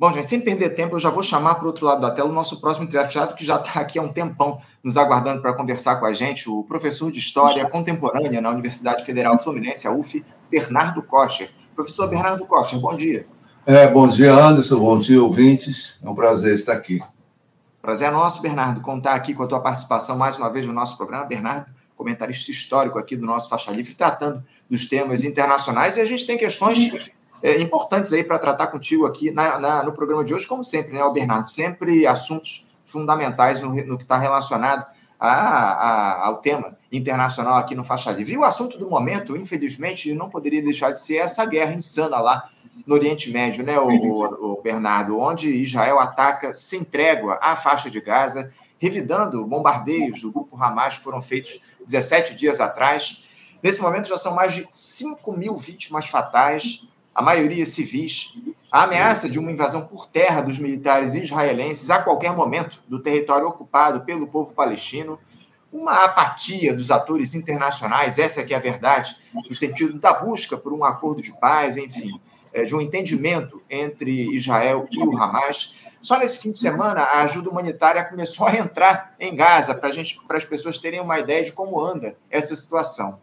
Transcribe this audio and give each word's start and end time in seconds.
Bom, 0.00 0.10
gente, 0.14 0.28
sem 0.28 0.40
perder 0.40 0.70
tempo, 0.70 0.94
eu 0.94 0.98
já 0.98 1.10
vou 1.10 1.22
chamar 1.22 1.56
para 1.56 1.64
o 1.64 1.66
outro 1.66 1.84
lado 1.84 2.00
da 2.00 2.10
tela 2.10 2.30
o 2.30 2.32
nosso 2.32 2.58
próximo 2.58 2.86
entrevistado, 2.86 3.34
que 3.34 3.44
já 3.44 3.56
está 3.56 3.80
aqui 3.80 3.98
há 3.98 4.02
um 4.02 4.08
tempão 4.08 4.58
nos 4.82 4.96
aguardando 4.96 5.42
para 5.42 5.52
conversar 5.52 5.96
com 5.96 6.06
a 6.06 6.12
gente, 6.14 6.48
o 6.48 6.64
professor 6.64 7.12
de 7.12 7.18
História 7.18 7.68
Contemporânea 7.68 8.40
na 8.40 8.48
Universidade 8.48 9.04
Federal 9.04 9.36
Fluminense, 9.36 9.86
a 9.86 9.92
UF, 9.92 10.24
Bernardo 10.50 11.02
Kocher. 11.02 11.50
Professor 11.76 12.08
Bernardo 12.08 12.46
Kocher, 12.46 12.80
bom 12.80 12.96
dia. 12.96 13.26
É, 13.66 13.86
bom 13.88 14.08
dia, 14.08 14.32
Anderson, 14.32 14.78
bom 14.78 14.98
dia, 14.98 15.22
ouvintes. 15.22 15.98
É 16.02 16.08
um 16.08 16.14
prazer 16.14 16.54
estar 16.54 16.72
aqui. 16.72 17.02
Prazer 17.82 18.08
é 18.08 18.10
nosso, 18.10 18.40
Bernardo, 18.40 18.80
contar 18.80 19.12
aqui 19.12 19.34
com 19.34 19.42
a 19.42 19.46
tua 19.46 19.60
participação 19.60 20.16
mais 20.16 20.34
uma 20.34 20.50
vez 20.50 20.66
no 20.66 20.72
nosso 20.72 20.96
programa. 20.96 21.26
Bernardo, 21.26 21.66
comentarista 21.94 22.50
histórico 22.50 22.98
aqui 22.98 23.16
do 23.16 23.26
nosso 23.26 23.50
Faixa 23.50 23.70
Livre, 23.70 23.92
tratando 23.94 24.42
dos 24.66 24.86
temas 24.86 25.24
internacionais, 25.24 25.98
e 25.98 26.00
a 26.00 26.06
gente 26.06 26.26
tem 26.26 26.38
questões 26.38 26.90
é, 27.42 27.60
importantes 27.60 28.12
aí 28.12 28.22
para 28.22 28.38
tratar 28.38 28.68
contigo 28.68 29.06
aqui 29.06 29.30
na, 29.30 29.58
na, 29.58 29.82
no 29.82 29.92
programa 29.92 30.24
de 30.24 30.34
hoje, 30.34 30.46
como 30.46 30.64
sempre, 30.64 30.92
né, 30.92 31.10
Bernardo? 31.12 31.48
Sempre 31.48 32.06
assuntos 32.06 32.66
fundamentais 32.84 33.60
no, 33.60 33.74
no 33.84 33.96
que 33.96 34.04
está 34.04 34.18
relacionado 34.18 34.86
a, 35.18 35.28
a, 35.28 36.26
ao 36.26 36.38
tema 36.38 36.76
internacional 36.90 37.56
aqui 37.56 37.74
no 37.74 37.84
Faixa 37.84 38.10
Livre. 38.10 38.34
E 38.34 38.38
o 38.38 38.44
assunto 38.44 38.78
do 38.78 38.88
momento, 38.88 39.36
infelizmente, 39.36 40.12
não 40.14 40.28
poderia 40.30 40.62
deixar 40.62 40.90
de 40.92 41.00
ser 41.00 41.16
essa 41.16 41.44
guerra 41.44 41.72
insana 41.72 42.18
lá 42.20 42.48
no 42.86 42.94
Oriente 42.94 43.30
Médio, 43.30 43.64
né, 43.64 43.78
o, 43.78 43.88
o, 43.88 44.52
o 44.54 44.62
Bernardo, 44.62 45.18
onde 45.18 45.48
Israel 45.48 45.98
ataca 45.98 46.54
sem 46.54 46.82
trégua 46.82 47.38
a 47.42 47.54
faixa 47.54 47.90
de 47.90 48.00
Gaza, 48.00 48.50
revidando 48.78 49.46
bombardeios 49.46 50.22
do 50.22 50.32
grupo 50.32 50.56
Hamas 50.56 50.96
que 50.96 51.04
foram 51.04 51.20
feitos 51.20 51.60
17 51.86 52.34
dias 52.34 52.60
atrás. 52.60 53.24
Nesse 53.62 53.82
momento 53.82 54.08
já 54.08 54.16
são 54.16 54.34
mais 54.34 54.54
de 54.54 54.66
5 54.70 55.36
mil 55.36 55.56
vítimas 55.56 56.08
fatais, 56.08 56.88
a 57.14 57.22
maioria 57.22 57.66
civis, 57.66 58.38
a 58.70 58.84
ameaça 58.84 59.28
de 59.28 59.38
uma 59.38 59.50
invasão 59.50 59.86
por 59.86 60.06
terra 60.06 60.40
dos 60.42 60.58
militares 60.58 61.14
israelenses 61.14 61.90
a 61.90 62.00
qualquer 62.00 62.32
momento 62.32 62.80
do 62.88 63.00
território 63.00 63.48
ocupado 63.48 64.02
pelo 64.02 64.28
povo 64.28 64.52
palestino, 64.52 65.18
uma 65.72 66.04
apatia 66.04 66.74
dos 66.74 66.90
atores 66.90 67.34
internacionais, 67.34 68.18
essa 68.18 68.42
que 68.42 68.54
é 68.54 68.56
a 68.56 68.60
verdade, 68.60 69.16
no 69.48 69.54
sentido 69.54 69.98
da 69.98 70.12
busca 70.12 70.56
por 70.56 70.72
um 70.72 70.84
acordo 70.84 71.22
de 71.22 71.32
paz, 71.38 71.76
enfim, 71.76 72.20
é, 72.52 72.64
de 72.64 72.74
um 72.74 72.80
entendimento 72.80 73.62
entre 73.70 74.34
Israel 74.34 74.88
e 74.90 75.02
o 75.02 75.16
Hamas. 75.16 75.76
Só 76.02 76.18
nesse 76.18 76.38
fim 76.38 76.50
de 76.50 76.58
semana, 76.58 77.02
a 77.02 77.22
ajuda 77.22 77.50
humanitária 77.50 78.04
começou 78.04 78.46
a 78.46 78.56
entrar 78.56 79.14
em 79.20 79.36
Gaza, 79.36 79.74
para 79.74 80.36
as 80.36 80.44
pessoas 80.44 80.78
terem 80.78 81.00
uma 81.00 81.18
ideia 81.18 81.42
de 81.42 81.52
como 81.52 81.80
anda 81.80 82.16
essa 82.30 82.56
situação. 82.56 83.20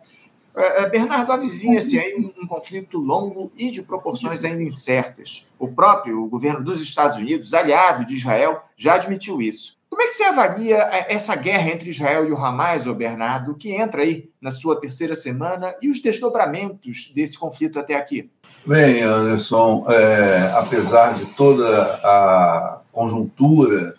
É, 0.58 0.82
é, 0.82 0.90
Bernardo, 0.90 1.32
avizinha-se 1.32 2.00
aí 2.00 2.16
um, 2.16 2.44
um, 2.44 2.48
conflito 2.48 2.98
longo 2.98 3.52
e 3.56 3.70
de 3.70 3.84
proporções 3.84 4.44
ainda 4.44 4.64
incertas. 4.64 5.46
O 5.60 5.68
próprio 5.68 6.26
governo 6.26 6.64
dos 6.64 6.82
Estados 6.82 7.18
Unidos, 7.18 7.54
aliado 7.54 8.04
de 8.04 8.16
Israel, 8.16 8.64
já 8.76 8.96
admitiu 8.96 9.40
isso. 9.40 9.78
Como 9.88 10.02
é 10.02 10.08
que 10.08 10.14
você 10.14 10.24
avalia 10.24 10.78
é, 10.78 11.14
essa 11.14 11.36
guerra 11.36 11.70
entre 11.70 11.92
Israel 11.92 12.28
e 12.28 12.32
o 12.32 12.38
Hamas, 12.38 12.88
ô 12.88 12.96
Bernardo, 12.96 13.54
que 13.54 13.72
entra 13.72 14.02
aí 14.02 14.32
na 14.42 14.50
sua 14.50 14.82
terceira 14.82 15.14
semana 15.14 15.76
e 15.80 15.90
os 15.90 16.02
desdobramentos 16.02 17.12
desse 17.14 17.38
conflito 17.38 17.78
até 17.78 17.96
aqui? 17.96 18.28
Bem, 18.66 19.04
Anderson, 19.04 19.86
é, 19.88 20.54
apesar 20.56 21.14
de 21.14 21.28
toda 21.36 21.70
a 22.04 22.82
conjuntura 22.92 23.96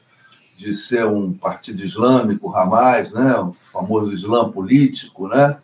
de 0.57 0.75
ser 0.75 1.07
um 1.07 1.33
partido 1.33 1.85
islâmico, 1.85 2.55
Hamas, 2.55 3.13
né, 3.13 3.33
o 3.39 3.55
famoso 3.73 4.13
Islã 4.13 4.51
político, 4.51 5.29
né, 5.29 5.57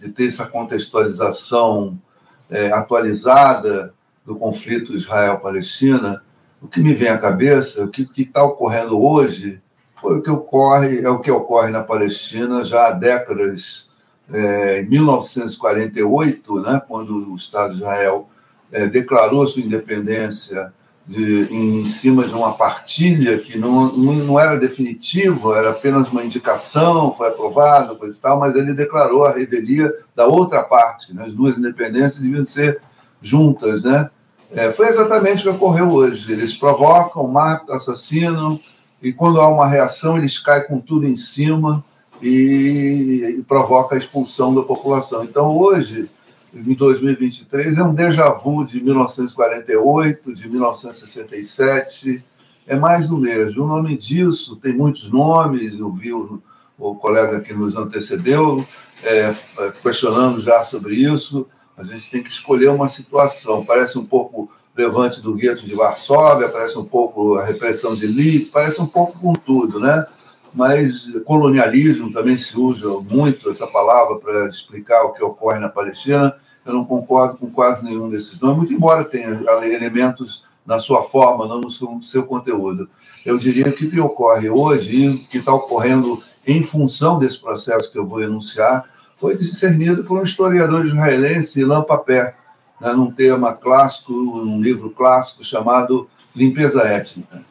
de 0.00 0.10
ter 0.10 0.26
essa 0.26 0.46
contextualização 0.46 2.00
é, 2.48 2.72
atualizada 2.72 3.94
do 4.24 4.34
conflito 4.34 4.96
Israel-Palestina, 4.96 6.22
o 6.60 6.68
que 6.68 6.80
me 6.80 6.94
vem 6.94 7.08
à 7.08 7.18
cabeça, 7.18 7.84
o 7.84 7.88
que 7.88 8.08
está 8.16 8.42
ocorrendo 8.42 9.00
hoje, 9.00 9.60
foi 9.94 10.18
o 10.18 10.22
que 10.22 10.30
ocorre, 10.30 11.00
é 11.00 11.08
o 11.08 11.20
que 11.20 11.30
ocorre 11.30 11.70
na 11.70 11.82
Palestina 11.82 12.64
já 12.64 12.88
há 12.88 12.92
décadas. 12.92 13.88
É, 14.32 14.80
em 14.80 14.88
1948, 14.88 16.60
né, 16.60 16.80
quando 16.86 17.32
o 17.32 17.36
Estado 17.36 17.72
de 17.72 17.78
Israel 17.80 18.28
é, 18.70 18.86
declarou 18.86 19.46
sua 19.46 19.62
independência 19.62 20.72
de, 21.10 21.52
em 21.52 21.86
cima 21.86 22.24
de 22.24 22.32
uma 22.32 22.52
partilha 22.52 23.36
que 23.36 23.58
não, 23.58 23.90
não 23.96 24.38
era 24.38 24.56
definitiva, 24.56 25.58
era 25.58 25.70
apenas 25.70 26.08
uma 26.12 26.22
indicação, 26.22 27.12
foi 27.12 27.26
aprovada, 27.26 27.96
coisa 27.96 28.16
e 28.16 28.20
tal, 28.20 28.38
mas 28.38 28.54
ele 28.54 28.72
declarou 28.72 29.24
a 29.24 29.32
revelia 29.32 29.92
da 30.14 30.28
outra 30.28 30.62
parte. 30.62 31.12
Né? 31.12 31.24
As 31.24 31.34
duas 31.34 31.58
independências 31.58 32.20
deviam 32.20 32.44
ser 32.46 32.80
juntas. 33.20 33.82
Né? 33.82 34.08
É, 34.52 34.70
foi 34.70 34.86
exatamente 34.86 35.40
o 35.40 35.50
que 35.50 35.56
ocorreu 35.56 35.90
hoje. 35.90 36.30
Eles 36.30 36.54
provocam, 36.54 37.26
matam, 37.26 37.74
assassinam, 37.74 38.60
e 39.02 39.12
quando 39.12 39.40
há 39.40 39.48
uma 39.48 39.66
reação, 39.66 40.16
eles 40.16 40.38
caem 40.38 40.68
com 40.68 40.78
tudo 40.78 41.08
em 41.08 41.16
cima 41.16 41.82
e, 42.22 43.36
e 43.36 43.42
provoca 43.42 43.96
a 43.96 43.98
expulsão 43.98 44.54
da 44.54 44.62
população. 44.62 45.24
Então, 45.24 45.56
hoje 45.56 46.08
em 46.54 46.74
2023 46.74 47.78
é 47.78 47.82
um 47.82 47.94
déjà 47.94 48.30
vu 48.30 48.64
de 48.64 48.82
1948, 48.82 50.34
de 50.34 50.48
1967, 50.48 52.22
é 52.66 52.76
mais 52.76 53.08
do 53.08 53.16
mesmo. 53.16 53.64
O 53.64 53.68
nome 53.68 53.96
disso 53.96 54.56
tem 54.56 54.72
muitos 54.72 55.10
nomes, 55.10 55.78
eu 55.78 55.92
vi 55.92 56.12
o, 56.12 56.42
o 56.78 56.94
colega 56.94 57.40
que 57.40 57.52
nos 57.52 57.76
antecedeu 57.76 58.64
é, 59.04 59.34
questionando 59.82 60.40
já 60.40 60.62
sobre 60.62 60.96
isso. 60.96 61.46
A 61.76 61.84
gente 61.84 62.10
tem 62.10 62.22
que 62.22 62.30
escolher 62.30 62.68
uma 62.68 62.88
situação. 62.88 63.64
Parece 63.64 63.98
um 63.98 64.04
pouco 64.04 64.50
levante 64.76 65.20
do 65.20 65.34
gueto 65.34 65.64
de 65.64 65.74
Varsóvia, 65.74 66.48
parece 66.48 66.78
um 66.78 66.84
pouco 66.84 67.36
a 67.36 67.44
repressão 67.44 67.94
de 67.94 68.06
Lee, 68.06 68.46
parece 68.46 68.80
um 68.80 68.86
pouco 68.86 69.18
com 69.20 69.32
tudo, 69.32 69.78
né? 69.78 70.06
mas 70.54 71.08
colonialismo 71.24 72.12
também 72.12 72.36
se 72.36 72.58
usa 72.58 72.88
muito 73.00 73.50
essa 73.50 73.66
palavra 73.66 74.16
para 74.16 74.48
explicar 74.48 75.04
o 75.04 75.12
que 75.12 75.22
ocorre 75.22 75.58
na 75.58 75.68
Palestina. 75.68 76.34
Eu 76.64 76.74
não 76.74 76.84
concordo 76.84 77.36
com 77.38 77.50
quase 77.50 77.84
nenhum 77.84 78.08
desses 78.08 78.38
nomes, 78.40 78.58
muito 78.58 78.72
embora 78.72 79.04
tenha 79.04 79.30
elementos 79.64 80.44
na 80.64 80.78
sua 80.78 81.02
forma, 81.02 81.46
não 81.46 81.60
no 81.60 81.70
seu, 81.70 82.00
seu 82.02 82.22
conteúdo. 82.24 82.88
Eu 83.24 83.38
diria 83.38 83.70
que 83.72 83.86
o 83.86 83.90
que 83.90 84.00
ocorre 84.00 84.48
hoje 84.48 85.06
e 85.06 85.18
que 85.18 85.38
está 85.38 85.52
ocorrendo 85.52 86.22
em 86.46 86.62
função 86.62 87.18
desse 87.18 87.40
processo 87.40 87.90
que 87.90 87.98
eu 87.98 88.06
vou 88.06 88.22
enunciar 88.22 88.84
foi 89.16 89.36
discernido 89.36 90.04
por 90.04 90.18
um 90.18 90.24
historiador 90.24 90.86
israelense, 90.86 91.60
Ilan 91.60 91.82
Paper, 91.82 92.34
né, 92.80 92.92
num 92.92 93.10
tema 93.10 93.52
clássico, 93.52 94.12
num 94.12 94.60
livro 94.60 94.90
clássico 94.90 95.44
chamado 95.44 96.08
Limpeza 96.34 96.82
Étnica. 96.82 97.42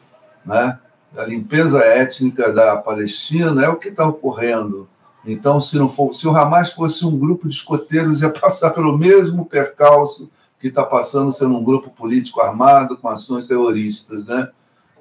Né? 0.44 0.78
A 1.16 1.24
limpeza 1.24 1.80
étnica 1.84 2.52
da 2.52 2.76
Palestina 2.76 3.64
é 3.64 3.68
o 3.68 3.76
que 3.76 3.88
está 3.88 4.06
ocorrendo. 4.06 4.88
Então, 5.24 5.60
se 5.60 5.76
não 5.78 5.88
for, 5.88 6.14
se 6.14 6.26
o 6.26 6.34
Hamas 6.34 6.72
fosse 6.72 7.04
um 7.04 7.18
grupo 7.18 7.48
de 7.48 7.54
escoteiros, 7.54 8.22
ia 8.22 8.30
passar 8.30 8.70
pelo 8.70 8.96
mesmo 8.96 9.44
percalço 9.44 10.30
que 10.58 10.68
está 10.68 10.84
passando 10.84 11.32
sendo 11.32 11.56
um 11.56 11.64
grupo 11.64 11.90
político 11.90 12.40
armado 12.40 12.96
com 12.96 13.08
ações 13.08 13.46
terroristas, 13.46 14.24
né? 14.26 14.50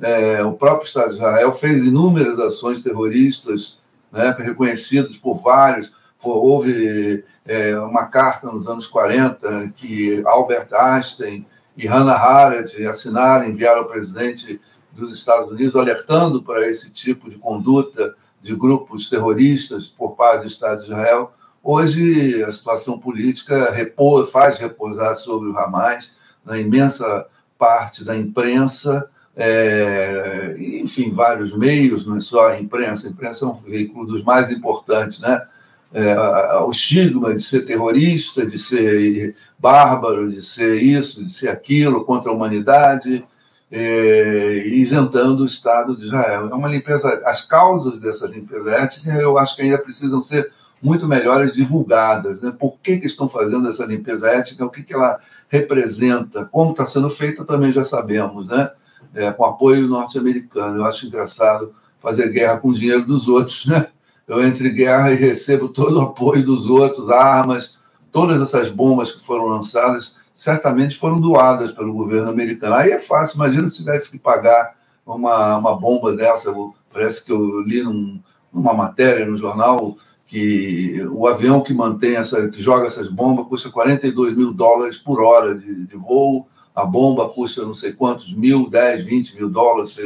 É, 0.01 0.43
o 0.43 0.53
próprio 0.53 0.87
Estado 0.87 1.09
de 1.09 1.15
Israel 1.15 1.51
fez 1.51 1.83
inúmeras 1.83 2.39
ações 2.39 2.81
terroristas, 2.81 3.79
né, 4.11 4.33
reconhecidas 4.39 5.17
por 5.17 5.35
vários. 5.35 5.91
houve 6.23 7.25
é, 7.45 7.77
uma 7.79 8.05
carta 8.05 8.47
nos 8.47 8.67
anos 8.67 8.87
40 8.87 9.73
que 9.75 10.23
Albert 10.25 10.69
Einstein 10.73 11.45
e 11.75 11.85
Hannah 11.85 12.17
Arendt 12.17 12.81
assinaram, 12.85 13.49
enviaram 13.49 13.81
ao 13.81 13.89
presidente 13.89 14.61
dos 14.91 15.13
Estados 15.13 15.51
Unidos 15.51 15.75
alertando 15.75 16.41
para 16.41 16.67
esse 16.67 16.91
tipo 16.91 17.29
de 17.29 17.37
conduta 17.37 18.15
de 18.41 18.55
grupos 18.55 19.09
terroristas 19.09 19.87
por 19.87 20.15
parte 20.15 20.41
do 20.41 20.47
Estado 20.47 20.79
de 20.79 20.87
Israel. 20.87 21.33
Hoje, 21.63 22.43
a 22.43 22.51
situação 22.51 22.97
política 22.97 23.71
repousa, 23.71 24.31
faz 24.31 24.57
repousar 24.57 25.15
sobre 25.17 25.49
o 25.49 25.57
Hamas, 25.57 26.15
na 26.45 26.57
imensa 26.57 27.27
parte 27.57 28.03
da 28.03 28.15
imprensa, 28.15 29.09
é, 29.35 30.55
enfim, 30.57 31.11
vários 31.11 31.55
meios, 31.55 32.05
não 32.05 32.17
é 32.17 32.19
só 32.19 32.49
a 32.49 32.59
imprensa, 32.59 33.07
a 33.07 33.11
imprensa 33.11 33.45
é 33.45 33.47
um 33.47 33.53
veículo 33.53 34.05
dos 34.05 34.23
mais 34.23 34.51
importantes, 34.51 35.19
né? 35.19 35.45
É, 35.91 36.15
o 36.61 36.69
estigma 36.69 37.33
de 37.33 37.41
ser 37.41 37.65
terrorista, 37.65 38.45
de 38.45 38.59
ser 38.59 39.35
bárbaro, 39.57 40.31
de 40.31 40.41
ser 40.41 40.75
isso, 40.75 41.25
de 41.25 41.31
ser 41.31 41.49
aquilo, 41.49 42.05
contra 42.05 42.29
a 42.29 42.33
humanidade, 42.33 43.25
é, 43.71 44.67
isentando 44.67 45.43
o 45.43 45.45
Estado 45.45 45.95
de 45.95 46.05
Israel. 46.05 46.49
É 46.49 46.53
uma 46.53 46.69
limpeza. 46.69 47.21
As 47.25 47.45
causas 47.45 47.99
dessa 47.99 48.27
limpeza 48.27 48.71
étnica, 48.71 49.11
eu 49.11 49.37
acho 49.37 49.55
que 49.55 49.61
ainda 49.61 49.77
precisam 49.77 50.21
ser 50.21 50.51
muito 50.81 51.07
melhores 51.07 51.53
divulgadas. 51.53 52.41
Né? 52.41 52.53
Por 52.57 52.77
que, 52.81 52.97
que 52.97 53.07
estão 53.07 53.27
fazendo 53.27 53.69
essa 53.69 53.85
limpeza 53.85 54.29
étnica? 54.29 54.65
O 54.65 54.69
que, 54.69 54.83
que 54.83 54.93
ela 54.93 55.19
representa? 55.47 56.45
Como 56.45 56.71
está 56.71 56.85
sendo 56.85 57.09
feita, 57.09 57.45
também 57.45 57.71
já 57.71 57.83
sabemos, 57.83 58.47
né? 58.47 58.71
É, 59.13 59.31
com 59.31 59.45
apoio 59.45 59.87
norte-americano. 59.87 60.77
Eu 60.77 60.85
acho 60.85 61.07
engraçado 61.07 61.73
fazer 61.99 62.29
guerra 62.29 62.57
com 62.57 62.69
o 62.69 62.73
dinheiro 62.73 63.05
dos 63.05 63.27
outros, 63.27 63.65
né? 63.65 63.87
Eu 64.27 64.43
entro 64.43 64.65
em 64.67 64.73
guerra 64.73 65.11
e 65.11 65.15
recebo 65.15 65.69
todo 65.69 65.97
o 65.97 66.01
apoio 66.01 66.45
dos 66.45 66.67
outros, 66.67 67.09
armas, 67.09 67.77
todas 68.11 68.41
essas 68.41 68.69
bombas 68.69 69.11
que 69.11 69.25
foram 69.25 69.45
lançadas 69.45 70.17
certamente 70.39 70.95
foram 70.95 71.19
doadas 71.19 71.69
pelo 71.69 71.91
governo 71.91 72.29
americano. 72.29 72.75
Aí 72.75 72.91
é 72.91 72.97
fácil, 72.97 73.35
imagina 73.35 73.67
se 73.67 73.75
tivesse 73.75 74.09
que 74.09 74.17
pagar 74.17 74.73
uma, 75.05 75.57
uma 75.57 75.77
bomba 75.77 76.15
dessa, 76.15 76.55
parece 76.93 77.25
que 77.25 77.31
eu 77.33 77.59
li 77.59 77.83
num, 77.83 78.21
numa 78.53 78.73
matéria 78.73 79.25
no 79.25 79.35
jornal 79.35 79.97
que 80.25 81.05
o 81.11 81.27
avião 81.27 81.59
que 81.59 81.73
mantém 81.73 82.15
essa, 82.15 82.47
que 82.47 82.61
joga 82.61 82.87
essas 82.87 83.09
bombas 83.09 83.47
custa 83.47 83.69
42 83.69 84.33
mil 84.33 84.53
dólares 84.53 84.97
por 84.97 85.21
hora 85.21 85.53
de, 85.55 85.85
de 85.85 85.97
voo, 85.97 86.47
a 86.73 86.85
bomba 86.85 87.27
custa 87.27 87.65
não 87.65 87.73
sei 87.73 87.91
quantos 87.91 88.33
mil, 88.33 88.69
10, 88.69 89.03
20 89.03 89.35
mil 89.35 89.49
dólares, 89.49 89.97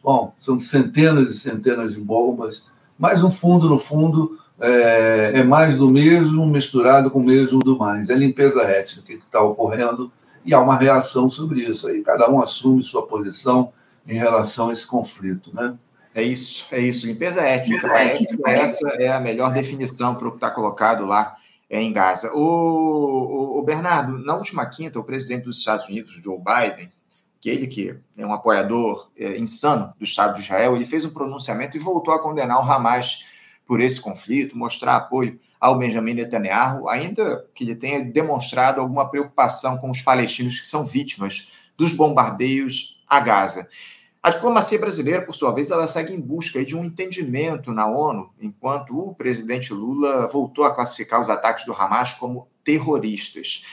bom, 0.00 0.32
são 0.38 0.60
centenas 0.60 1.28
e 1.30 1.38
centenas 1.40 1.94
de 1.94 2.00
bombas, 2.00 2.68
mas 2.96 3.20
no 3.20 3.32
fundo, 3.32 3.68
no 3.68 3.78
fundo, 3.80 4.38
é, 4.60 5.32
é 5.34 5.42
mais 5.42 5.76
do 5.76 5.90
mesmo 5.90 6.46
misturado 6.46 7.10
com 7.10 7.18
o 7.18 7.24
mesmo 7.24 7.58
do 7.60 7.78
mais, 7.78 8.10
é 8.10 8.14
limpeza 8.14 8.62
étnica 8.62 9.06
que 9.06 9.24
está 9.24 9.40
ocorrendo 9.40 10.12
e 10.44 10.52
há 10.54 10.60
uma 10.60 10.76
reação 10.76 11.28
sobre 11.28 11.60
isso, 11.60 11.86
aí 11.86 12.02
cada 12.02 12.30
um 12.30 12.40
assume 12.40 12.82
sua 12.82 13.06
posição 13.06 13.72
em 14.06 14.14
relação 14.14 14.68
a 14.68 14.72
esse 14.72 14.86
conflito, 14.86 15.54
né? 15.54 15.74
É 16.14 16.22
isso, 16.22 16.66
é 16.70 16.78
isso. 16.78 17.06
Limpeza 17.06 17.40
étnica. 17.40 17.88
Parece 17.88 18.36
que 18.36 18.50
essa 18.50 18.88
é 19.00 19.08
a 19.08 19.20
melhor 19.20 19.52
definição 19.52 20.14
para 20.14 20.28
o 20.28 20.32
que 20.32 20.36
está 20.36 20.50
colocado 20.50 21.06
lá 21.06 21.36
em 21.70 21.90
Gaza. 21.90 22.30
O, 22.34 22.38
o, 22.38 23.58
o, 23.58 23.62
Bernardo, 23.62 24.18
na 24.18 24.36
última 24.36 24.66
quinta, 24.66 24.98
o 24.98 25.04
presidente 25.04 25.44
dos 25.44 25.58
Estados 25.58 25.88
Unidos, 25.88 26.12
Joe 26.22 26.36
Biden, 26.38 26.92
que 27.40 27.48
ele 27.48 27.66
que 27.66 27.96
é 28.16 28.26
um 28.26 28.32
apoiador 28.32 29.10
é, 29.16 29.38
insano 29.38 29.92
do 29.98 30.04
Estado 30.04 30.34
de 30.34 30.42
Israel, 30.42 30.76
ele 30.76 30.84
fez 30.84 31.04
um 31.06 31.10
pronunciamento 31.10 31.76
e 31.76 31.80
voltou 31.80 32.12
a 32.12 32.22
condenar 32.22 32.58
o 32.58 32.70
Hamas 32.70 33.24
por 33.66 33.80
esse 33.80 34.00
conflito, 34.00 34.56
mostrar 34.56 34.96
apoio 34.96 35.38
ao 35.60 35.78
Benjamin 35.78 36.14
Netanyahu, 36.14 36.88
ainda 36.88 37.46
que 37.54 37.64
ele 37.64 37.76
tenha 37.76 38.04
demonstrado 38.04 38.80
alguma 38.80 39.08
preocupação 39.08 39.78
com 39.78 39.90
os 39.90 40.02
palestinos 40.02 40.58
que 40.58 40.66
são 40.66 40.84
vítimas 40.84 41.52
dos 41.76 41.92
bombardeios 41.92 43.02
a 43.08 43.20
Gaza. 43.20 43.68
A 44.22 44.30
diplomacia 44.30 44.78
brasileira, 44.78 45.22
por 45.22 45.34
sua 45.34 45.52
vez, 45.52 45.70
ela 45.70 45.86
segue 45.86 46.14
em 46.14 46.20
busca 46.20 46.64
de 46.64 46.76
um 46.76 46.84
entendimento 46.84 47.72
na 47.72 47.88
ONU, 47.88 48.30
enquanto 48.40 48.96
o 48.96 49.14
presidente 49.14 49.72
Lula 49.72 50.28
voltou 50.28 50.64
a 50.64 50.74
classificar 50.74 51.20
os 51.20 51.28
ataques 51.28 51.64
do 51.64 51.72
Hamas 51.72 52.14
como 52.14 52.46
terroristas. 52.64 53.64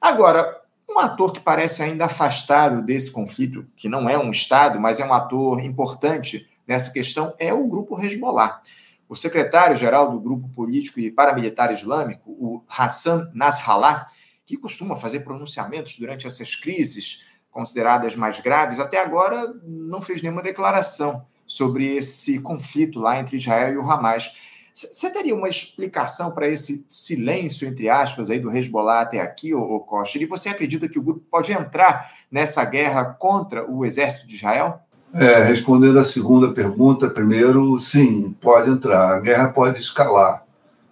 Agora, 0.00 0.58
um 0.88 0.98
ator 0.98 1.32
que 1.32 1.40
parece 1.40 1.82
ainda 1.82 2.06
afastado 2.06 2.82
desse 2.82 3.10
conflito, 3.10 3.66
que 3.76 3.88
não 3.88 4.08
é 4.08 4.18
um 4.18 4.30
Estado, 4.30 4.80
mas 4.80 5.00
é 5.00 5.04
um 5.04 5.12
ator 5.12 5.60
importante 5.60 6.48
nessa 6.66 6.92
questão, 6.92 7.34
é 7.38 7.52
o 7.52 7.66
grupo 7.66 8.02
Hezbollah. 8.02 8.62
O 9.10 9.16
secretário-geral 9.16 10.08
do 10.08 10.20
grupo 10.20 10.48
político 10.50 11.00
e 11.00 11.10
paramilitar 11.10 11.72
islâmico, 11.72 12.30
o 12.30 12.62
Hassan 12.68 13.28
Nasrallah, 13.34 14.06
que 14.46 14.56
costuma 14.56 14.94
fazer 14.94 15.24
pronunciamentos 15.24 15.98
durante 15.98 16.28
essas 16.28 16.54
crises 16.54 17.26
consideradas 17.50 18.14
mais 18.14 18.38
graves, 18.38 18.78
até 18.78 19.02
agora 19.02 19.52
não 19.64 20.00
fez 20.00 20.22
nenhuma 20.22 20.44
declaração 20.44 21.26
sobre 21.44 21.86
esse 21.86 22.38
conflito 22.38 23.00
lá 23.00 23.18
entre 23.18 23.36
Israel 23.36 23.74
e 23.74 23.78
o 23.78 23.90
Hamas. 23.90 24.30
Você 24.72 25.10
teria 25.10 25.34
uma 25.34 25.48
explicação 25.48 26.30
para 26.30 26.46
esse 26.46 26.86
silêncio, 26.88 27.66
entre 27.66 27.88
aspas, 27.88 28.30
aí 28.30 28.38
do 28.38 28.56
Hezbollah 28.56 29.00
até 29.00 29.20
aqui, 29.20 29.52
ô, 29.52 29.80
Costa? 29.80 30.18
E 30.18 30.24
você 30.24 30.50
acredita 30.50 30.88
que 30.88 31.00
o 31.00 31.02
grupo 31.02 31.26
pode 31.28 31.52
entrar 31.52 32.08
nessa 32.30 32.64
guerra 32.64 33.06
contra 33.06 33.68
o 33.68 33.84
exército 33.84 34.28
de 34.28 34.36
Israel? 34.36 34.80
É, 35.12 35.42
respondendo 35.42 35.98
a 35.98 36.04
segunda 36.04 36.52
pergunta, 36.52 37.10
primeiro, 37.10 37.76
sim, 37.78 38.34
pode 38.40 38.70
entrar. 38.70 39.16
A 39.16 39.20
guerra 39.20 39.48
pode 39.48 39.80
escalar. 39.80 40.44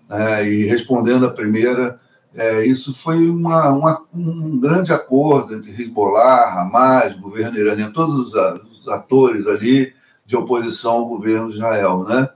Né? 0.08 0.48
E 0.48 0.64
respondendo 0.64 1.26
a 1.26 1.30
primeira, 1.30 2.00
é, 2.34 2.64
isso 2.66 2.94
foi 2.94 3.28
uma, 3.28 3.70
uma, 3.70 4.02
um 4.12 4.58
grande 4.58 4.92
acordo 4.92 5.54
entre 5.54 5.70
Hezbollah, 5.70 6.60
Hamas, 6.60 7.14
governo 7.14 7.58
iraniano, 7.58 7.92
todos 7.92 8.32
os, 8.32 8.88
atores 8.88 9.46
ali 9.46 9.92
de 10.24 10.36
oposição 10.36 10.92
ao 10.92 11.06
governo 11.06 11.50
de 11.50 11.56
Israel. 11.56 12.04
Né? 12.04 12.28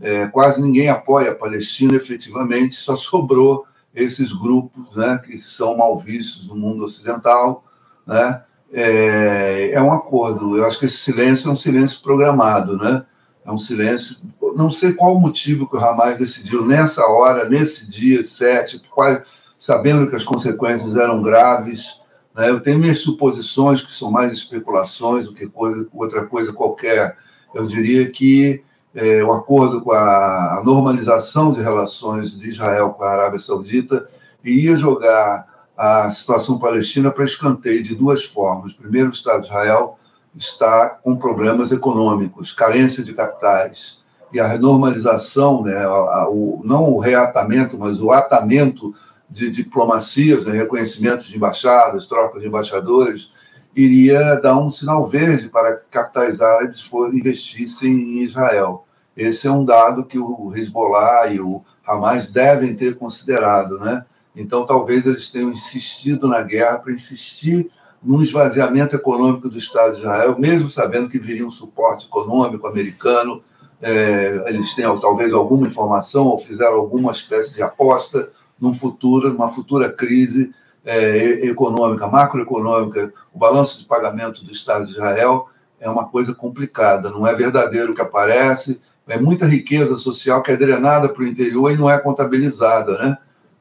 É, 0.00 0.26
quase 0.26 0.60
ninguém 0.60 0.88
apoia 0.88 1.32
a 1.32 1.34
Palestina 1.34 1.94
efetivamente, 1.94 2.76
só 2.76 2.96
sobrou 2.96 3.66
esses 3.94 4.32
grupos 4.32 4.94
né, 4.96 5.20
que 5.24 5.40
são 5.40 5.76
mal 5.76 5.98
vistos 5.98 6.48
no 6.48 6.56
mundo 6.56 6.84
ocidental. 6.84 7.64
Né? 8.06 8.42
É, 8.72 9.72
é 9.72 9.82
um 9.82 9.92
acordo. 9.92 10.56
Eu 10.56 10.66
acho 10.66 10.78
que 10.78 10.86
esse 10.86 10.98
silêncio 10.98 11.48
é 11.48 11.52
um 11.52 11.56
silêncio 11.56 12.00
programado. 12.02 12.76
Né? 12.76 13.04
É 13.44 13.50
um 13.50 13.58
silêncio. 13.58 14.16
Não 14.56 14.70
sei 14.70 14.92
qual 14.92 15.16
o 15.16 15.20
motivo 15.20 15.68
que 15.68 15.76
o 15.76 15.78
Hamas 15.78 16.18
decidiu 16.18 16.64
nessa 16.64 17.06
hora, 17.06 17.48
nesse 17.48 17.88
dia 17.88 18.24
7, 18.24 18.82
quais 18.90 19.22
sabendo 19.58 20.08
que 20.08 20.16
as 20.16 20.24
consequências 20.24 20.96
eram 20.96 21.22
graves. 21.22 22.00
Né? 22.34 22.50
Eu 22.50 22.60
tenho 22.60 22.78
minhas 22.78 23.00
suposições, 23.00 23.82
que 23.82 23.92
são 23.92 24.10
mais 24.10 24.32
especulações 24.32 25.26
do 25.26 25.34
que 25.34 25.46
coisa, 25.46 25.86
outra 25.92 26.26
coisa 26.26 26.52
qualquer. 26.52 27.16
Eu 27.54 27.66
diria 27.66 28.08
que 28.10 28.62
é, 28.94 29.22
o 29.24 29.32
acordo 29.32 29.80
com 29.80 29.92
a, 29.92 30.58
a 30.58 30.62
normalização 30.64 31.52
de 31.52 31.60
relações 31.60 32.38
de 32.38 32.48
Israel 32.48 32.90
com 32.90 33.02
a 33.02 33.10
Arábia 33.10 33.40
Saudita 33.40 34.08
ia 34.44 34.76
jogar 34.76 35.46
a 35.78 36.10
situação 36.10 36.58
palestina 36.58 37.08
para 37.08 37.24
escanteio 37.24 37.84
de 37.84 37.94
duas 37.94 38.24
formas. 38.24 38.72
Primeiro, 38.72 39.10
o 39.10 39.12
Estado 39.12 39.42
de 39.42 39.46
Israel 39.46 39.96
está 40.36 40.88
com 40.88 41.16
problemas 41.16 41.70
econômicos, 41.70 42.52
carência 42.52 43.04
de 43.04 43.14
capitais. 43.14 44.02
E 44.32 44.40
a 44.40 44.58
normalização, 44.58 45.62
né, 45.62 45.76
a, 45.76 46.28
o, 46.28 46.60
não 46.64 46.92
o 46.92 46.98
reatamento, 46.98 47.78
mas 47.78 48.02
o 48.02 48.10
atamento 48.10 48.92
de 49.30 49.48
diplomacias, 49.50 50.44
né, 50.44 50.52
reconhecimento 50.52 51.28
de 51.28 51.36
embaixadas, 51.36 52.06
troca 52.06 52.40
de 52.40 52.48
embaixadores, 52.48 53.32
iria 53.74 54.34
dar 54.40 54.58
um 54.58 54.68
sinal 54.68 55.06
verde 55.06 55.48
para 55.48 55.76
que 55.76 55.84
capitais 55.88 56.40
árabes 56.40 56.82
for, 56.82 57.14
investissem 57.14 57.92
em 57.92 58.22
Israel. 58.24 58.84
Esse 59.16 59.46
é 59.46 59.50
um 59.50 59.64
dado 59.64 60.04
que 60.04 60.18
o 60.18 60.52
Hezbollah 60.54 61.28
e 61.28 61.40
o 61.40 61.62
Hamas 61.86 62.28
devem 62.28 62.74
ter 62.74 62.98
considerado, 62.98 63.78
né? 63.78 64.04
Então, 64.38 64.64
talvez 64.64 65.04
eles 65.04 65.32
tenham 65.32 65.50
insistido 65.50 66.28
na 66.28 66.40
guerra 66.42 66.78
para 66.78 66.92
insistir 66.92 67.68
num 68.00 68.22
esvaziamento 68.22 68.94
econômico 68.94 69.48
do 69.48 69.58
Estado 69.58 69.94
de 69.94 70.02
Israel, 70.02 70.38
mesmo 70.38 70.70
sabendo 70.70 71.08
que 71.08 71.18
viria 71.18 71.44
um 71.44 71.50
suporte 71.50 72.06
econômico 72.06 72.68
americano. 72.68 73.42
É, 73.82 74.44
eles 74.46 74.74
têm 74.74 74.84
talvez 75.00 75.32
alguma 75.32 75.66
informação 75.66 76.26
ou 76.26 76.38
fizeram 76.38 76.76
alguma 76.76 77.10
espécie 77.10 77.52
de 77.52 77.62
aposta 77.62 78.30
num 78.60 78.72
futuro, 78.72 79.32
numa 79.32 79.48
futura 79.48 79.92
crise 79.92 80.54
é, 80.84 81.44
econômica, 81.46 82.06
macroeconômica, 82.06 83.12
o 83.34 83.38
balanço 83.38 83.78
de 83.78 83.86
pagamento 83.86 84.44
do 84.44 84.52
Estado 84.52 84.86
de 84.86 84.92
Israel 84.92 85.48
é 85.80 85.90
uma 85.90 86.08
coisa 86.08 86.32
complicada, 86.32 87.10
não 87.10 87.26
é 87.26 87.34
verdadeiro 87.34 87.90
o 87.90 87.94
que 87.94 88.00
aparece, 88.00 88.80
é 89.06 89.18
muita 89.18 89.46
riqueza 89.46 89.96
social 89.96 90.42
que 90.42 90.52
é 90.52 90.56
drenada 90.56 91.08
para 91.08 91.22
o 91.22 91.26
interior 91.26 91.72
e 91.72 91.76
não 91.76 91.90
é 91.90 91.98
contabilizada, 91.98 92.98
né? 92.98 93.18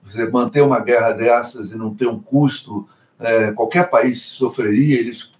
Você 0.08 0.26
manter 0.30 0.62
uma 0.62 0.80
guerra 0.80 1.12
dessas 1.12 1.72
e 1.72 1.78
não 1.78 1.94
ter 1.94 2.08
um 2.08 2.20
custo, 2.20 2.88
é, 3.20 3.52
qualquer 3.52 3.90
país 3.90 4.22
sofreria, 4.22 5.00
eles 5.00 5.34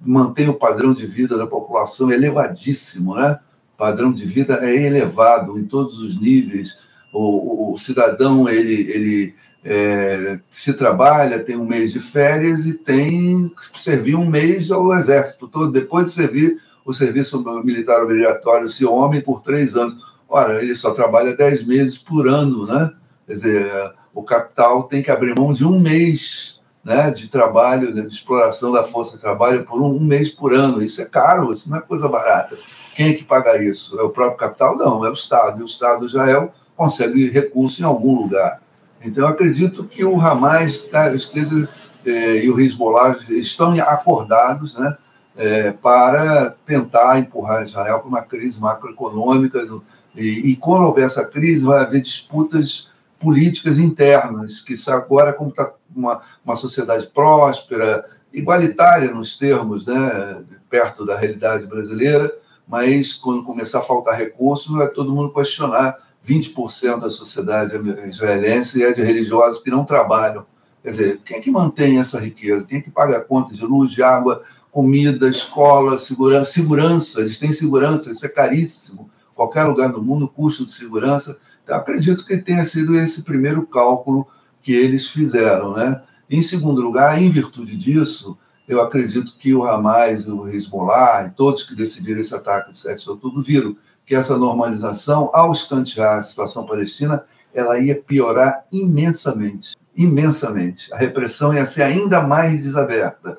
mantêm 0.00 0.48
o 0.48 0.54
padrão 0.54 0.94
de 0.94 1.06
vida 1.06 1.36
da 1.36 1.46
população 1.46 2.10
elevadíssimo, 2.10 3.14
né? 3.16 3.38
O 3.74 3.76
padrão 3.76 4.12
de 4.12 4.24
vida 4.24 4.60
é 4.62 4.74
elevado 4.74 5.58
em 5.58 5.64
todos 5.64 5.98
os 5.98 6.18
níveis, 6.18 6.78
o, 7.12 7.72
o 7.72 7.76
cidadão 7.76 8.48
ele, 8.48 8.90
ele 8.90 9.34
é, 9.64 10.38
se 10.50 10.74
trabalha, 10.74 11.42
tem 11.42 11.56
um 11.56 11.66
mês 11.66 11.92
de 11.92 12.00
férias 12.00 12.66
e 12.66 12.74
tem 12.74 13.48
que 13.72 13.80
servir 13.80 14.14
um 14.14 14.28
mês 14.28 14.70
ao 14.70 14.92
exército 14.94 15.48
todo, 15.48 15.72
depois 15.72 16.06
de 16.06 16.12
servir 16.12 16.60
o 16.84 16.92
serviço 16.92 17.42
militar 17.64 18.02
obrigatório, 18.02 18.68
se 18.68 18.84
homem, 18.84 19.20
por 19.20 19.40
três 19.42 19.74
anos. 19.74 19.96
Ora, 20.28 20.62
ele 20.62 20.74
só 20.74 20.92
trabalha 20.92 21.36
dez 21.36 21.64
meses 21.64 21.96
por 21.96 22.28
ano, 22.28 22.66
né? 22.66 22.92
Quer 23.26 23.34
dizer, 23.34 23.92
o 24.14 24.22
capital 24.22 24.84
tem 24.84 25.02
que 25.02 25.10
abrir 25.10 25.38
mão 25.38 25.52
de 25.52 25.66
um 25.66 25.78
mês 25.78 26.62
né, 26.84 27.10
de 27.10 27.28
trabalho, 27.28 27.92
de 27.92 28.06
exploração 28.06 28.70
da 28.70 28.84
força 28.84 29.16
de 29.16 29.22
trabalho 29.22 29.64
por 29.64 29.80
um, 29.80 29.96
um 29.96 30.00
mês 30.00 30.28
por 30.28 30.54
ano. 30.54 30.82
Isso 30.82 31.00
é 31.00 31.06
caro, 31.06 31.50
isso 31.52 31.68
não 31.68 31.78
é 31.78 31.80
coisa 31.80 32.08
barata. 32.08 32.56
Quem 32.94 33.08
é 33.08 33.12
que 33.14 33.24
paga 33.24 33.62
isso? 33.62 33.98
É 33.98 34.02
o 34.02 34.10
próprio 34.10 34.38
capital? 34.38 34.76
Não, 34.76 35.04
é 35.04 35.10
o 35.10 35.14
Estado. 35.14 35.60
E 35.60 35.62
o 35.62 35.66
Estado 35.66 36.06
é 36.20 36.48
consegue 36.76 37.30
recurso 37.30 37.80
em 37.80 37.84
algum 37.84 38.14
lugar. 38.14 38.60
Então, 39.02 39.26
acredito 39.26 39.84
que 39.84 40.04
o 40.04 40.20
Hamas 40.20 40.78
tá, 40.78 41.12
esteja, 41.14 41.68
é, 42.06 42.44
e 42.44 42.50
o 42.50 42.58
Hezbollah 42.58 43.16
estão 43.30 43.74
acordados 43.80 44.74
né, 44.76 44.96
é, 45.36 45.72
para 45.72 46.54
tentar 46.64 47.18
empurrar 47.18 47.64
Israel 47.64 48.00
para 48.00 48.08
uma 48.08 48.22
crise 48.22 48.60
macroeconômica. 48.60 49.66
E, 50.14 50.52
e, 50.52 50.56
quando 50.56 50.84
houver 50.84 51.04
essa 51.04 51.24
crise, 51.24 51.64
vai 51.64 51.80
haver 51.80 52.00
disputas 52.00 52.90
políticas 53.18 53.78
internas, 53.78 54.60
que 54.60 54.74
agora, 54.88 55.32
como 55.32 55.50
está 55.50 55.72
uma, 55.94 56.20
uma 56.44 56.56
sociedade 56.56 57.06
próspera, 57.06 58.04
igualitária 58.32 59.12
nos 59.12 59.38
termos, 59.38 59.86
né, 59.86 60.42
perto 60.68 61.04
da 61.06 61.16
realidade 61.16 61.66
brasileira, 61.66 62.32
mas 62.66 63.12
quando 63.12 63.44
começar 63.44 63.78
a 63.78 63.82
faltar 63.82 64.18
recursos, 64.18 64.74
vai 64.74 64.88
todo 64.88 65.14
mundo 65.14 65.32
questionar 65.32 65.96
20% 66.26 67.00
da 67.00 67.10
sociedade 67.10 67.74
israelense 68.08 68.82
é 68.82 68.92
de 68.92 69.02
religiosos 69.02 69.62
que 69.62 69.70
não 69.70 69.84
trabalham. 69.84 70.46
Quer 70.82 70.90
dizer, 70.90 71.20
quem 71.24 71.36
é 71.36 71.40
que 71.40 71.50
mantém 71.50 71.98
essa 71.98 72.18
riqueza? 72.18 72.64
Quem 72.64 72.78
é 72.78 72.80
que 72.80 72.90
paga 72.90 73.18
a 73.18 73.24
conta 73.24 73.54
de 73.54 73.64
luz, 73.64 73.90
de 73.90 74.02
água, 74.02 74.42
comida, 74.72 75.28
escola, 75.28 75.98
segurança? 75.98 76.50
Segurança, 76.50 77.20
eles 77.20 77.38
têm 77.38 77.52
segurança, 77.52 78.10
isso 78.10 78.24
é 78.24 78.28
caríssimo. 78.28 79.10
Qualquer 79.34 79.64
lugar 79.64 79.92
do 79.92 80.02
mundo, 80.02 80.28
custo 80.28 80.64
de 80.64 80.72
segurança. 80.72 81.38
Então, 81.64 81.76
acredito 81.76 82.24
que 82.24 82.36
tenha 82.36 82.62
sido 82.62 82.96
esse 82.96 83.24
primeiro 83.24 83.66
cálculo 83.66 84.26
que 84.62 84.72
eles 84.72 85.08
fizeram. 85.08 85.74
Né? 85.74 86.00
Em 86.30 86.42
segundo 86.42 86.80
lugar, 86.80 87.20
em 87.20 87.30
virtude 87.30 87.76
disso, 87.76 88.38
eu 88.68 88.80
acredito 88.80 89.36
que 89.36 89.54
o 89.54 89.64
Hamas, 89.64 90.28
o 90.28 90.48
Hezbollah 90.48 91.26
e 91.26 91.30
todos 91.30 91.64
que 91.64 91.74
decidiram 91.74 92.20
esse 92.20 92.34
ataque 92.34 92.72
de 92.72 92.78
7 92.78 93.02
de 93.02 93.10
outubro 93.10 93.42
viram 93.42 93.76
que 94.06 94.14
essa 94.14 94.36
normalização, 94.36 95.30
ao 95.32 95.52
escantear 95.52 96.18
a 96.18 96.22
situação 96.22 96.66
palestina, 96.66 97.24
ela 97.52 97.78
ia 97.78 97.94
piorar 97.94 98.64
imensamente, 98.70 99.74
imensamente. 99.96 100.92
A 100.92 100.96
repressão 100.96 101.54
ia 101.54 101.64
ser 101.64 101.82
ainda 101.82 102.20
mais 102.22 102.62
desaberta, 102.62 103.38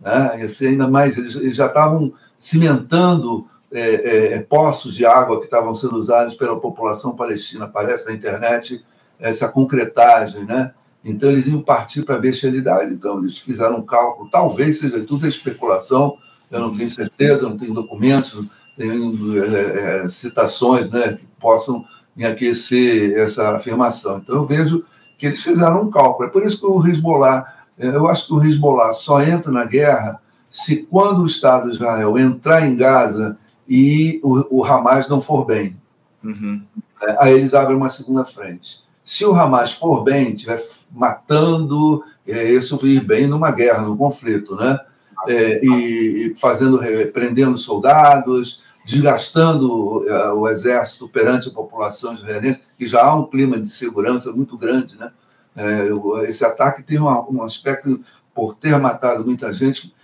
né? 0.00 0.40
ia 0.40 0.48
ser 0.48 0.68
ainda 0.68 0.88
mais. 0.88 1.16
Eles 1.16 1.54
já 1.54 1.66
estavam 1.66 2.12
cimentando 2.36 3.46
é, 3.72 4.34
é, 4.34 4.38
poços 4.40 4.94
de 4.94 5.06
água 5.06 5.38
que 5.38 5.46
estavam 5.46 5.72
sendo 5.74 5.96
usados 5.96 6.34
pela 6.34 6.60
população 6.60 7.16
palestina. 7.16 7.64
Aparece 7.64 8.06
na 8.06 8.14
internet 8.14 8.84
essa 9.18 9.48
concretagem, 9.48 10.44
né? 10.44 10.72
Então 11.04 11.30
eles 11.30 11.46
iam 11.46 11.60
partir 11.60 12.02
para 12.02 12.16
a 12.16 12.20
bestialidade, 12.20 12.94
então 12.94 13.18
eles 13.18 13.38
fizeram 13.38 13.78
um 13.78 13.82
cálculo, 13.82 14.30
talvez 14.30 14.78
seja 14.78 15.04
tudo 15.04 15.26
especulação, 15.26 16.16
eu 16.50 16.60
não 16.60 16.76
tenho 16.76 16.88
certeza, 16.88 17.48
não 17.48 17.56
tenho 17.56 17.74
documentos, 17.74 18.46
tenho 18.76 19.12
é, 19.42 20.02
é, 20.04 20.08
citações 20.08 20.90
né, 20.90 21.14
que 21.14 21.26
possam 21.40 21.84
enriquecer 22.16 23.18
essa 23.18 23.56
afirmação. 23.56 24.18
Então 24.18 24.36
eu 24.36 24.46
vejo 24.46 24.84
que 25.18 25.26
eles 25.26 25.42
fizeram 25.42 25.82
um 25.82 25.90
cálculo. 25.90 26.28
É 26.28 26.30
por 26.30 26.44
isso 26.44 26.60
que 26.60 26.66
o 26.66 26.86
Hezbollah, 26.86 27.52
é, 27.78 27.88
eu 27.88 28.06
acho 28.06 28.26
que 28.26 28.34
o 28.34 28.44
Hezbollah 28.44 28.92
só 28.92 29.22
entra 29.22 29.50
na 29.50 29.64
guerra 29.64 30.20
se 30.48 30.84
quando 30.84 31.22
o 31.22 31.26
Estado 31.26 31.68
de 31.68 31.76
Israel 31.76 32.18
entrar 32.18 32.66
em 32.66 32.76
Gaza 32.76 33.38
e 33.68 34.20
o, 34.22 34.60
o 34.60 34.64
Hamas 34.64 35.08
não 35.08 35.20
for 35.20 35.44
bem. 35.44 35.76
Uhum. 36.22 36.62
É, 37.02 37.16
aí 37.18 37.34
eles 37.34 37.54
abrem 37.54 37.76
uma 37.76 37.88
segunda 37.88 38.24
frente. 38.24 38.82
Se 39.02 39.24
o 39.24 39.34
Hamas 39.34 39.72
for 39.72 40.04
bem, 40.04 40.32
estiver 40.32 40.62
matando, 40.90 42.04
é, 42.26 42.50
isso 42.50 42.76
vir 42.76 43.04
bem 43.04 43.26
numa 43.26 43.50
guerra, 43.50 43.82
num 43.82 43.96
conflito, 43.96 44.54
né? 44.54 44.78
É, 45.26 45.64
e, 45.64 46.26
e, 46.26 46.34
fazendo, 46.34 46.80
prendendo 47.12 47.56
soldados, 47.56 48.62
desgastando 48.84 50.04
é, 50.08 50.32
o 50.32 50.48
exército 50.48 51.08
perante 51.08 51.48
a 51.48 51.52
população 51.52 52.14
israelense, 52.14 52.60
que 52.76 52.86
já 52.86 53.04
há 53.04 53.14
um 53.14 53.26
clima 53.26 53.60
de 53.60 53.68
segurança 53.68 54.32
muito 54.32 54.56
grande, 54.56 54.98
né? 54.98 55.12
É, 55.54 55.88
esse 56.28 56.44
ataque 56.44 56.82
tem 56.82 56.98
um, 56.98 57.06
um 57.06 57.42
aspecto, 57.42 58.00
por 58.34 58.54
ter 58.54 58.78
matado 58.78 59.24
muita 59.24 59.52
gente, 59.52 59.94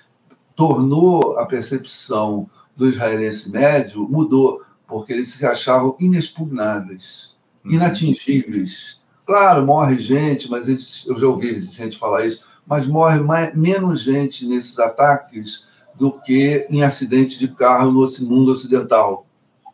tornou 0.55 1.39
a 1.39 1.47
percepção 1.47 2.51
do 2.79 2.89
israelense 2.89 3.51
médio, 3.51 4.09
mudou, 4.09 4.63
porque 4.87 5.13
eles 5.13 5.31
se 5.31 5.45
achavam 5.45 5.97
inexpugnáveis, 5.99 7.37
uhum. 7.65 7.73
inatingíveis. 7.73 9.03
Claro, 9.27 9.67
morre 9.67 9.99
gente, 9.99 10.49
mas 10.49 10.69
eu 11.07 11.19
já 11.19 11.27
ouvi 11.27 11.61
gente 11.61 11.99
falar 11.99 12.25
isso, 12.25 12.45
mas 12.65 12.87
morre 12.87 13.19
mais, 13.19 13.55
menos 13.55 14.03
gente 14.03 14.47
nesses 14.47 14.79
ataques 14.79 15.67
do 15.97 16.13
que 16.13 16.67
em 16.71 16.85
acidente 16.85 17.37
de 17.37 17.49
carro 17.49 17.91
no 17.91 18.07
mundo 18.21 18.53
ocidental. 18.53 19.27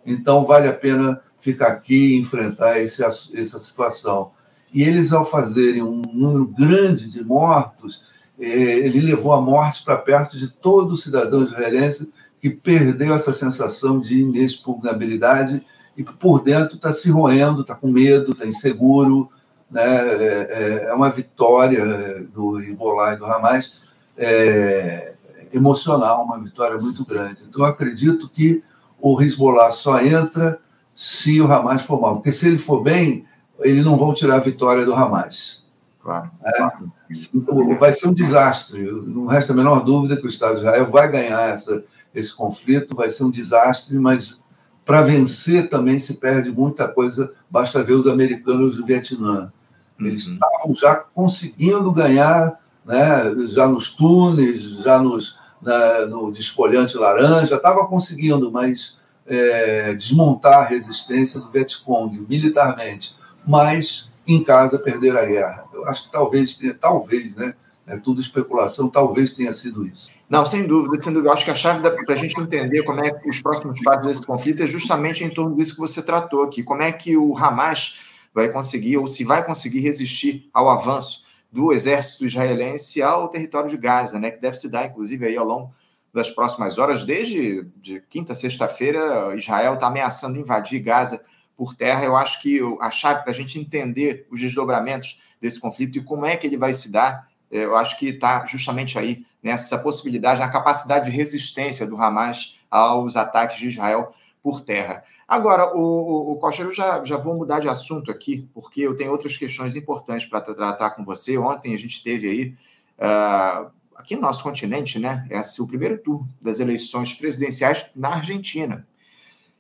Então, 0.06 0.42
vale 0.44 0.66
a 0.66 0.72
pena 0.72 1.20
ficar 1.38 1.68
aqui 1.68 2.14
e 2.14 2.18
enfrentar 2.18 2.80
esse, 2.80 3.04
essa 3.04 3.58
situação. 3.58 4.32
E 4.72 4.82
eles, 4.82 5.12
ao 5.12 5.24
fazerem 5.24 5.82
um 5.82 6.00
número 6.12 6.46
grande 6.46 7.10
de 7.10 7.22
mortos, 7.22 8.02
é, 8.40 8.46
ele 8.46 9.00
levou 9.00 9.32
a 9.32 9.40
morte 9.40 9.84
para 9.84 9.98
perto 9.98 10.38
de 10.38 10.48
todo 10.48 10.96
cidadão 10.96 11.44
israelense 11.44 12.12
que 12.44 12.50
perdeu 12.50 13.14
essa 13.14 13.32
sensação 13.32 13.98
de 13.98 14.20
inexpugnabilidade 14.20 15.64
e 15.96 16.04
por 16.04 16.42
dentro 16.42 16.76
está 16.76 16.92
se 16.92 17.10
roendo, 17.10 17.62
está 17.62 17.74
com 17.74 17.90
medo, 17.90 18.32
está 18.32 18.44
inseguro, 18.44 19.30
né? 19.70 19.82
É, 19.82 20.26
é, 20.26 20.84
é 20.90 20.92
uma 20.92 21.08
vitória 21.08 22.22
do 22.34 22.60
Hezbollah 22.60 23.14
e 23.14 23.16
do 23.16 23.24
Hamas 23.24 23.78
é, 24.14 25.14
emocional, 25.54 26.22
uma 26.22 26.38
vitória 26.38 26.76
muito 26.76 27.02
grande. 27.02 27.38
Então, 27.48 27.62
eu 27.62 27.66
acredito 27.66 28.28
que 28.28 28.62
o 29.00 29.22
Hezbollah 29.22 29.70
só 29.70 30.02
entra 30.02 30.60
se 30.94 31.40
o 31.40 31.50
Hamas 31.50 31.80
for 31.80 31.98
mal, 31.98 32.16
porque 32.16 32.30
se 32.30 32.46
ele 32.46 32.58
for 32.58 32.82
bem, 32.82 33.24
eles 33.60 33.82
não 33.82 33.96
vão 33.96 34.12
tirar 34.12 34.34
a 34.34 34.40
vitória 34.40 34.84
do 34.84 34.92
Hamas. 34.92 35.64
Claro. 36.02 36.30
É, 36.44 37.74
vai 37.78 37.94
ser 37.94 38.06
um 38.06 38.12
desastre. 38.12 38.82
Não 38.82 39.24
resta 39.24 39.54
a 39.54 39.56
menor 39.56 39.82
dúvida 39.82 40.18
que 40.18 40.26
o 40.26 40.28
Estado 40.28 40.56
de 40.56 40.60
Israel 40.60 40.90
vai 40.90 41.10
ganhar 41.10 41.48
essa, 41.48 41.82
esse 42.14 42.34
conflito, 42.34 42.94
vai 42.94 43.10
ser 43.10 43.24
um 43.24 43.30
desastre, 43.30 43.98
mas 43.98 44.44
para 44.84 45.02
vencer 45.02 45.68
também 45.68 45.98
se 45.98 46.14
perde 46.14 46.50
muita 46.50 46.86
coisa. 46.86 47.32
Basta 47.50 47.82
ver 47.82 47.94
os 47.94 48.06
americanos 48.06 48.76
do 48.76 48.86
Vietnã. 48.86 49.52
Eles 49.98 50.26
uhum. 50.26 50.34
estavam 50.34 50.74
já 50.74 50.96
conseguindo 50.96 51.90
ganhar, 51.92 52.60
né, 52.84 53.34
já 53.48 53.66
nos 53.66 53.90
túneis, 53.90 54.62
já 54.82 54.98
nos, 54.98 55.38
na, 55.62 56.06
no 56.06 56.32
desfolhante 56.32 56.96
laranja, 56.96 57.56
estava 57.56 57.86
conseguindo, 57.86 58.50
mas 58.50 58.98
é, 59.26 59.94
desmontar 59.94 60.60
a 60.60 60.64
resistência 60.64 61.40
do 61.40 61.50
Vietcong 61.50 62.26
militarmente, 62.28 63.16
mas 63.46 64.10
em 64.26 64.42
casa 64.42 64.78
perder 64.78 65.16
a 65.16 65.24
guerra. 65.24 65.64
Eu 65.72 65.86
acho 65.86 66.04
que 66.04 66.12
talvez, 66.12 66.58
talvez, 66.80 67.34
né? 67.34 67.54
É 67.86 67.98
tudo 67.98 68.20
especulação, 68.20 68.88
talvez 68.88 69.32
tenha 69.32 69.52
sido 69.52 69.86
isso. 69.86 70.10
Não, 70.28 70.46
sem 70.46 70.66
dúvida, 70.66 71.02
sem 71.02 71.12
dúvida. 71.12 71.32
Acho 71.32 71.44
que 71.44 71.50
a 71.50 71.54
chave 71.54 71.82
para 71.82 72.14
a 72.14 72.16
gente 72.16 72.40
entender 72.40 72.82
como 72.82 73.04
é 73.04 73.10
que 73.10 73.28
os 73.28 73.42
próximos 73.42 73.80
passos 73.82 74.06
desse 74.06 74.22
conflito 74.22 74.62
é 74.62 74.66
justamente 74.66 75.22
em 75.22 75.28
torno 75.28 75.54
disso 75.54 75.74
que 75.74 75.80
você 75.80 76.02
tratou 76.02 76.42
aqui. 76.42 76.62
Como 76.62 76.80
é 76.80 76.90
que 76.90 77.14
o 77.14 77.36
Hamas 77.36 78.00
vai 78.32 78.48
conseguir, 78.50 78.96
ou 78.96 79.06
se 79.06 79.22
vai 79.22 79.44
conseguir 79.44 79.80
resistir 79.80 80.48
ao 80.52 80.70
avanço 80.70 81.24
do 81.52 81.72
exército 81.72 82.24
israelense 82.24 83.00
ao 83.00 83.28
território 83.28 83.70
de 83.70 83.76
Gaza, 83.76 84.18
né, 84.18 84.30
que 84.30 84.40
deve 84.40 84.58
se 84.58 84.68
dar, 84.68 84.86
inclusive, 84.86 85.26
aí 85.26 85.36
ao 85.36 85.46
longo 85.46 85.72
das 86.12 86.30
próximas 86.30 86.78
horas. 86.78 87.04
Desde 87.04 87.64
de 87.76 88.00
quinta, 88.08 88.34
sexta-feira, 88.34 89.34
Israel 89.36 89.74
está 89.74 89.86
ameaçando 89.88 90.38
invadir 90.38 90.80
Gaza 90.80 91.24
por 91.56 91.74
terra. 91.74 92.04
Eu 92.04 92.16
acho 92.16 92.40
que 92.40 92.60
a 92.80 92.90
chave 92.90 93.22
para 93.22 93.30
a 93.30 93.34
gente 93.34 93.60
entender 93.60 94.26
os 94.30 94.40
desdobramentos 94.40 95.20
desse 95.40 95.60
conflito 95.60 95.98
e 95.98 96.02
como 96.02 96.24
é 96.24 96.36
que 96.36 96.46
ele 96.46 96.56
vai 96.56 96.72
se 96.72 96.90
dar, 96.90 97.28
eu 97.50 97.76
acho 97.76 97.98
que 97.98 98.06
está 98.06 98.44
justamente 98.46 98.98
aí 98.98 99.24
nessa 99.42 99.78
possibilidade, 99.78 100.40
na 100.40 100.48
capacidade 100.48 101.10
de 101.10 101.16
resistência 101.16 101.86
do 101.86 102.00
Hamas 102.00 102.58
aos 102.70 103.16
ataques 103.16 103.58
de 103.58 103.68
Israel 103.68 104.12
por 104.42 104.60
terra. 104.60 105.04
Agora, 105.26 105.74
o, 105.74 105.80
o, 105.80 106.32
o 106.32 106.36
Costa, 106.36 106.62
eu 106.62 106.72
já, 106.72 107.02
já 107.04 107.16
vou 107.16 107.34
mudar 107.34 107.60
de 107.60 107.68
assunto 107.68 108.10
aqui, 108.10 108.48
porque 108.52 108.82
eu 108.82 108.94
tenho 108.94 109.10
outras 109.10 109.36
questões 109.36 109.74
importantes 109.74 110.26
para 110.26 110.40
tratar 110.40 110.90
com 110.90 111.04
você. 111.04 111.38
Ontem 111.38 111.74
a 111.74 111.78
gente 111.78 112.02
teve 112.02 112.28
aí, 112.28 112.54
uh, 112.98 113.70
aqui 113.96 114.14
no 114.16 114.22
nosso 114.22 114.42
continente, 114.42 114.98
né, 114.98 115.26
esse, 115.30 115.62
o 115.62 115.66
primeiro 115.66 115.98
turno 115.98 116.28
das 116.42 116.60
eleições 116.60 117.14
presidenciais 117.14 117.90
na 117.96 118.10
Argentina. 118.16 118.86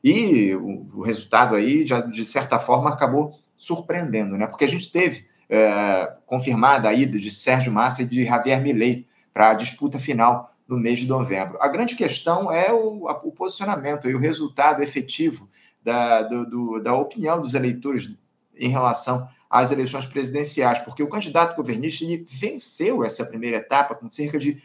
E 0.02 0.54
o, 0.54 0.86
o 0.96 1.02
resultado 1.02 1.56
aí, 1.56 1.86
já, 1.86 2.00
de 2.00 2.24
certa 2.26 2.58
forma, 2.58 2.90
acabou 2.90 3.38
surpreendendo, 3.56 4.36
né? 4.36 4.46
Porque 4.46 4.64
a 4.64 4.68
gente 4.68 4.92
teve 4.92 5.26
uh, 5.50 6.14
confirmada 6.26 6.88
a 6.88 6.94
ida 6.94 7.18
de 7.18 7.30
Sérgio 7.30 7.72
Massa 7.72 8.02
e 8.02 8.06
de 8.06 8.24
Javier 8.24 8.60
Milei 8.60 9.06
para 9.32 9.50
a 9.50 9.54
disputa 9.54 9.98
final 9.98 10.54
no 10.68 10.76
mês 10.76 10.98
de 11.00 11.06
novembro. 11.06 11.58
A 11.60 11.68
grande 11.68 11.94
questão 11.94 12.50
é 12.50 12.72
o, 12.72 13.06
o 13.06 13.32
posicionamento 13.32 14.08
e 14.08 14.14
o 14.14 14.18
resultado 14.18 14.82
efetivo 14.82 15.48
da, 15.82 16.22
do, 16.22 16.48
do, 16.48 16.80
da 16.80 16.94
opinião 16.94 17.38
dos 17.40 17.54
eleitores 17.54 18.16
em 18.56 18.68
relação 18.68 19.28
às 19.50 19.70
eleições 19.70 20.06
presidenciais, 20.06 20.80
porque 20.80 21.02
o 21.02 21.08
candidato 21.08 21.54
governista 21.54 22.02
ele 22.04 22.24
venceu 22.26 23.04
essa 23.04 23.26
primeira 23.26 23.58
etapa 23.58 23.94
com 23.94 24.10
cerca 24.10 24.38
de, 24.38 24.56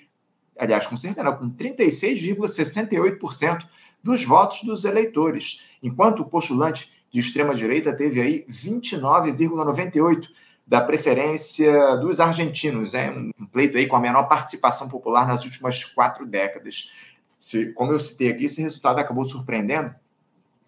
aliás, 0.58 0.88
com 0.88 0.96
cerca 0.96 1.22
não, 1.22 1.36
com 1.36 1.52
36,68% 1.52 3.68
dos 4.02 4.24
votos 4.24 4.64
dos 4.64 4.86
eleitores, 4.86 5.66
enquanto 5.84 6.22
o 6.22 6.26
postulante 6.26 6.94
de 7.12 7.20
extrema 7.20 7.54
direita 7.54 7.94
teve 7.96 8.22
aí 8.22 8.46
29,98 8.50 10.30
da 10.70 10.80
preferência 10.80 11.98
dos 11.98 12.20
argentinos. 12.20 12.94
É 12.94 13.10
um 13.10 13.32
pleito 13.52 13.76
aí 13.76 13.88
com 13.88 13.96
a 13.96 14.00
menor 14.00 14.24
participação 14.26 14.88
popular 14.88 15.28
nas 15.28 15.44
últimas 15.44 15.84
quatro 15.84 16.28
décadas. 16.28 16.92
Se, 17.40 17.74
como 17.74 17.92
eu 17.92 18.00
citei 18.00 18.30
aqui, 18.30 18.46
esse 18.46 18.62
resultado 18.62 19.00
acabou 19.00 19.28
surpreendendo, 19.28 19.96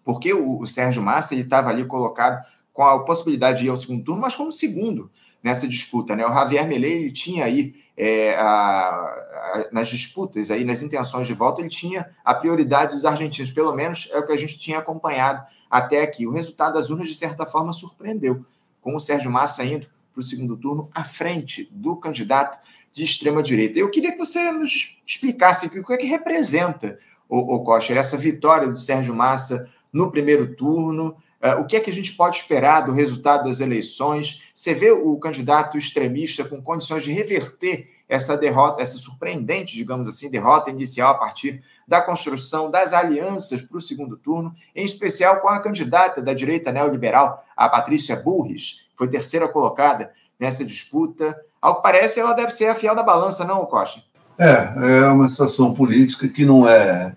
porque 0.04 0.34
o, 0.34 0.58
o 0.58 0.66
Sérgio 0.66 1.00
Massa 1.00 1.36
estava 1.36 1.70
ali 1.70 1.84
colocado 1.84 2.44
com 2.72 2.82
a 2.82 3.04
possibilidade 3.04 3.60
de 3.60 3.66
ir 3.66 3.68
ao 3.70 3.76
segundo 3.76 4.02
turno, 4.02 4.22
mas 4.22 4.34
como 4.34 4.50
segundo 4.50 5.08
nessa 5.40 5.68
disputa. 5.68 6.16
Né? 6.16 6.26
O 6.26 6.34
Javier 6.34 6.66
Milei 6.66 7.12
tinha 7.12 7.44
aí, 7.44 7.72
é, 7.96 8.34
a, 8.34 8.42
a, 8.42 9.68
nas 9.70 9.88
disputas, 9.88 10.50
aí, 10.50 10.64
nas 10.64 10.82
intenções 10.82 11.28
de 11.28 11.34
voto, 11.34 11.60
ele 11.60 11.68
tinha 11.68 12.10
a 12.24 12.34
prioridade 12.34 12.92
dos 12.92 13.04
argentinos, 13.04 13.52
pelo 13.52 13.72
menos 13.72 14.08
é 14.10 14.18
o 14.18 14.26
que 14.26 14.32
a 14.32 14.36
gente 14.36 14.58
tinha 14.58 14.78
acompanhado 14.78 15.44
até 15.70 16.02
aqui. 16.02 16.26
O 16.26 16.32
resultado 16.32 16.74
das 16.74 16.90
urnas, 16.90 17.08
de 17.08 17.14
certa 17.14 17.46
forma, 17.46 17.72
surpreendeu, 17.72 18.44
com 18.80 18.96
o 18.96 19.00
Sérgio 19.00 19.30
Massa 19.30 19.64
indo 19.64 19.91
para 20.12 20.20
o 20.20 20.22
segundo 20.22 20.56
turno 20.56 20.90
à 20.94 21.02
frente 21.04 21.68
do 21.72 21.96
candidato 21.96 22.58
de 22.92 23.02
extrema-direita. 23.02 23.78
Eu 23.78 23.90
queria 23.90 24.12
que 24.12 24.18
você 24.18 24.52
nos 24.52 25.00
explicasse 25.06 25.66
o 25.66 25.84
que 25.84 25.92
é 25.92 25.96
que 25.96 26.06
representa, 26.06 26.98
o, 27.28 27.56
o 27.56 27.64
Costa, 27.64 27.94
essa 27.94 28.16
vitória 28.16 28.68
do 28.68 28.78
Sérgio 28.78 29.14
Massa 29.14 29.68
no 29.92 30.10
primeiro 30.10 30.54
turno, 30.54 31.16
uh, 31.42 31.60
o 31.60 31.66
que 31.66 31.76
é 31.76 31.80
que 31.80 31.90
a 31.90 31.92
gente 31.92 32.12
pode 32.12 32.36
esperar 32.36 32.82
do 32.82 32.92
resultado 32.92 33.44
das 33.44 33.60
eleições? 33.60 34.42
Você 34.54 34.74
vê 34.74 34.90
o 34.90 35.16
candidato 35.16 35.78
extremista 35.78 36.44
com 36.44 36.62
condições 36.62 37.04
de 37.04 37.12
reverter 37.12 37.88
essa 38.12 38.36
derrota, 38.36 38.82
essa 38.82 38.98
surpreendente, 38.98 39.74
digamos 39.74 40.06
assim, 40.06 40.30
derrota 40.30 40.68
inicial 40.68 41.12
a 41.12 41.18
partir 41.18 41.62
da 41.88 42.02
construção 42.02 42.70
das 42.70 42.92
alianças 42.92 43.62
para 43.62 43.78
o 43.78 43.80
segundo 43.80 44.18
turno, 44.18 44.54
em 44.76 44.84
especial 44.84 45.40
com 45.40 45.48
a 45.48 45.58
candidata 45.58 46.20
da 46.20 46.34
direita 46.34 46.70
neoliberal, 46.70 47.42
a 47.56 47.70
Patrícia 47.70 48.14
Burris, 48.14 48.88
que 48.90 48.98
foi 48.98 49.08
terceira 49.08 49.48
colocada 49.48 50.12
nessa 50.38 50.62
disputa. 50.62 51.40
Ao 51.58 51.76
que 51.76 51.82
parece, 51.82 52.20
ela 52.20 52.34
deve 52.34 52.50
ser 52.50 52.66
a 52.66 52.74
fiel 52.74 52.94
da 52.94 53.02
balança, 53.02 53.46
não, 53.46 53.64
Costa? 53.64 54.02
É, 54.38 55.04
é 55.04 55.06
uma 55.06 55.26
situação 55.26 55.72
política 55.72 56.28
que 56.28 56.44
não 56.44 56.68
é 56.68 57.16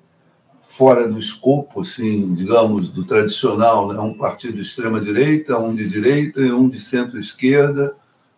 fora 0.65 1.09
do 1.09 1.19
escopo, 1.19 1.81
assim, 1.81 2.33
digamos, 2.33 2.89
do 2.89 3.03
tradicional, 3.03 3.91
né? 3.91 3.99
um 3.99 4.13
partido 4.13 4.53
de 4.53 4.61
extrema-direita, 4.61 5.59
um 5.59 5.75
de 5.75 5.89
direita 5.89 6.39
e 6.39 6.53
um 6.53 6.69
de 6.69 6.79
centro-esquerda, 6.79 7.97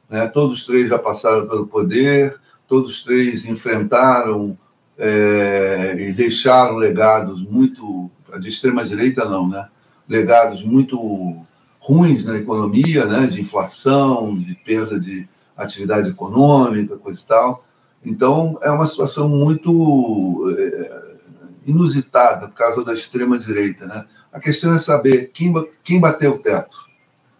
né? 0.09 0.25
todos 0.25 0.65
três 0.65 0.89
já 0.89 0.97
passaram 0.97 1.47
pelo 1.47 1.67
poder, 1.67 2.39
todos 2.67 3.03
três 3.03 3.45
enfrentaram 3.45 4.57
é, 4.97 5.95
e 6.00 6.12
deixaram 6.12 6.75
legados 6.75 7.41
muito, 7.43 8.09
de 8.39 8.50
extrema-direita 8.50 9.25
não, 9.25 9.47
né? 9.47 9.67
legados 10.07 10.63
muito 10.63 11.38
ruins 11.79 12.25
na 12.25 12.38
economia, 12.38 13.05
né? 13.05 13.27
de 13.27 13.41
inflação, 13.41 14.38
de 14.38 14.55
perda 14.55 15.00
de 15.00 15.27
atividade 15.55 16.09
econômica, 16.09 16.97
coisa 16.97 17.19
e 17.19 17.25
tal. 17.25 17.65
Então, 18.05 18.59
é 18.62 18.69
uma 18.69 18.88
situação 18.88 19.27
muito 19.27 20.53
é, 20.57 21.17
inusitada 21.65 22.47
por 22.47 22.55
causa 22.55 22.83
da 22.83 22.93
extrema-direita. 22.93 23.86
Né? 23.86 24.05
A 24.31 24.39
questão 24.39 24.74
é 24.74 24.79
saber 24.79 25.31
quem, 25.33 25.53
quem 25.83 26.00
bateu 26.00 26.33
o 26.33 26.39
teto 26.39 26.77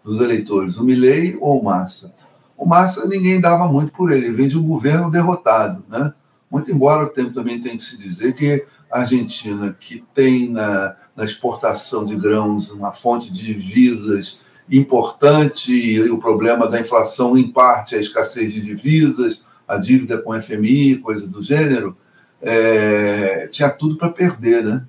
dos 0.04 0.20
eleitores, 0.20 0.76
o 0.76 0.84
Milley 0.84 1.36
ou 1.40 1.60
o 1.60 1.64
Massa. 1.64 2.14
O 2.58 2.66
Massa, 2.66 3.06
ninguém 3.06 3.40
dava 3.40 3.68
muito 3.68 3.92
por 3.92 4.10
ele, 4.10 4.26
ele 4.26 4.36
vem 4.36 4.48
de 4.48 4.58
um 4.58 4.66
governo 4.66 5.08
derrotado. 5.10 5.84
Né? 5.88 6.12
Muito 6.50 6.72
embora 6.72 7.04
o 7.04 7.08
tempo 7.08 7.32
também 7.32 7.60
tem 7.60 7.76
que 7.76 7.84
se 7.84 7.96
dizer 7.96 8.34
que 8.34 8.66
a 8.90 9.00
Argentina, 9.00 9.76
que 9.78 10.04
tem 10.12 10.50
na, 10.50 10.96
na 11.16 11.24
exportação 11.24 12.04
de 12.04 12.16
grãos 12.16 12.70
uma 12.70 12.90
fonte 12.90 13.32
de 13.32 13.44
divisas 13.44 14.40
importante, 14.70 15.72
e 15.72 16.10
o 16.10 16.18
problema 16.18 16.66
da 16.68 16.80
inflação, 16.80 17.38
em 17.38 17.50
parte, 17.50 17.94
a 17.94 17.98
escassez 17.98 18.52
de 18.52 18.60
divisas, 18.60 19.40
a 19.66 19.76
dívida 19.76 20.18
com 20.18 20.30
o 20.30 20.42
FMI, 20.42 20.98
coisa 20.98 21.26
do 21.26 21.42
gênero, 21.42 21.96
é, 22.40 23.48
tinha 23.48 23.70
tudo 23.70 23.96
para 23.96 24.10
perder, 24.10 24.64
né? 24.64 24.84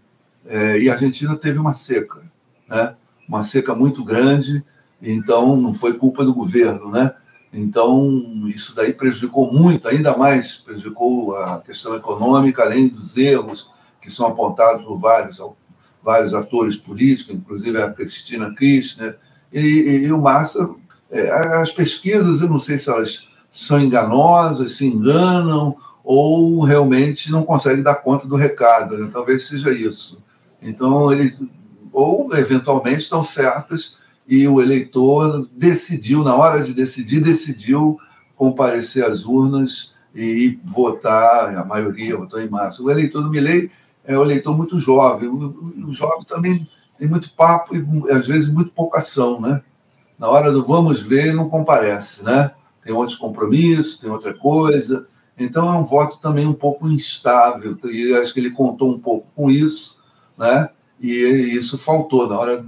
É, 0.46 0.80
e 0.80 0.90
a 0.90 0.94
Argentina 0.94 1.36
teve 1.36 1.60
uma 1.60 1.74
seca, 1.74 2.22
né? 2.68 2.96
Uma 3.28 3.44
seca 3.44 3.76
muito 3.76 4.04
grande, 4.04 4.64
então 5.02 5.56
não 5.56 5.74
foi 5.74 5.94
culpa 5.94 6.26
do 6.26 6.34
governo, 6.34 6.92
né? 6.92 7.14
Então, 7.52 8.24
isso 8.48 8.76
daí 8.76 8.94
prejudicou 8.94 9.52
muito, 9.52 9.88
ainda 9.88 10.16
mais 10.16 10.56
prejudicou 10.56 11.36
a 11.36 11.60
questão 11.62 11.96
econômica, 11.96 12.64
além 12.64 12.88
dos 12.88 13.18
erros 13.18 13.72
que 14.02 14.12
são 14.12 14.28
apontados 14.28 14.86
por 14.86 14.98
vários, 15.00 15.42
vários 16.02 16.34
atores 16.34 16.76
políticos, 16.76 17.34
inclusive 17.36 17.82
a 17.82 17.92
Cristina 17.92 18.54
Kirchner, 18.54 19.18
e, 19.52 19.60
e, 19.60 20.06
e 20.06 20.12
o 20.12 20.22
Massa. 20.22 20.76
É, 21.12 21.32
as 21.56 21.72
pesquisas, 21.72 22.42
eu 22.42 22.50
não 22.50 22.60
sei 22.60 22.78
se 22.78 22.90
elas 22.90 23.30
são 23.52 23.82
enganosas, 23.82 24.74
se 24.74 24.86
enganam, 24.86 25.76
ou 26.04 26.62
realmente 26.62 27.32
não 27.32 27.44
conseguem 27.44 27.84
dar 27.84 27.96
conta 27.96 28.28
do 28.28 28.36
recado. 28.36 28.98
Né? 28.98 29.10
Talvez 29.12 29.48
seja 29.48 29.72
isso. 29.72 30.24
Então, 30.62 31.12
eles, 31.12 31.36
ou 31.92 32.34
eventualmente 32.36 33.00
estão 33.00 33.24
certas 33.24 33.98
e 34.30 34.48
o 34.48 34.62
eleitor 34.62 35.50
decidiu, 35.52 36.24
na 36.24 36.36
hora 36.36 36.64
de 36.64 36.72
decidir, 36.72 37.20
decidiu 37.20 38.00
comparecer 38.36 39.04
às 39.04 39.26
urnas 39.26 39.96
e 40.14 40.60
votar, 40.64 41.58
a 41.58 41.66
maioria 41.66 42.16
votou 42.16 42.40
em 42.40 42.48
março. 42.48 42.86
O 42.86 42.92
eleitor 42.92 43.24
do 43.24 43.30
Milley 43.30 43.72
é 44.06 44.16
um 44.18 44.22
eleitor 44.22 44.56
muito 44.56 44.78
jovem, 44.78 45.28
o 45.28 45.92
jovem 45.92 46.24
também 46.26 46.70
tem 47.00 47.08
muito 47.08 47.32
papo 47.34 47.76
e 47.76 48.12
às 48.12 48.28
vezes 48.28 48.48
muito 48.48 48.72
pouca 48.72 49.00
ação, 49.00 49.42
né? 49.42 49.64
Na 50.18 50.28
hora 50.28 50.52
do 50.52 50.64
vamos 50.64 51.02
ver, 51.02 51.34
não 51.34 51.50
comparece, 51.50 52.24
né? 52.24 52.52
Tem 52.84 52.94
outros 52.94 53.18
compromissos, 53.18 53.98
tem 53.98 54.12
outra 54.12 54.38
coisa. 54.38 55.08
Então 55.40 55.74
é 55.74 55.76
um 55.76 55.86
voto 55.86 56.18
também 56.18 56.46
um 56.46 56.54
pouco 56.54 56.88
instável, 56.88 57.76
e 57.86 58.14
acho 58.14 58.32
que 58.32 58.40
ele 58.40 58.52
contou 58.52 58.92
um 58.92 59.00
pouco 59.00 59.28
com 59.36 59.50
isso, 59.50 59.98
né? 60.38 60.70
E 61.00 61.14
isso 61.14 61.78
faltou 61.78 62.28
na 62.28 62.38
hora 62.38 62.66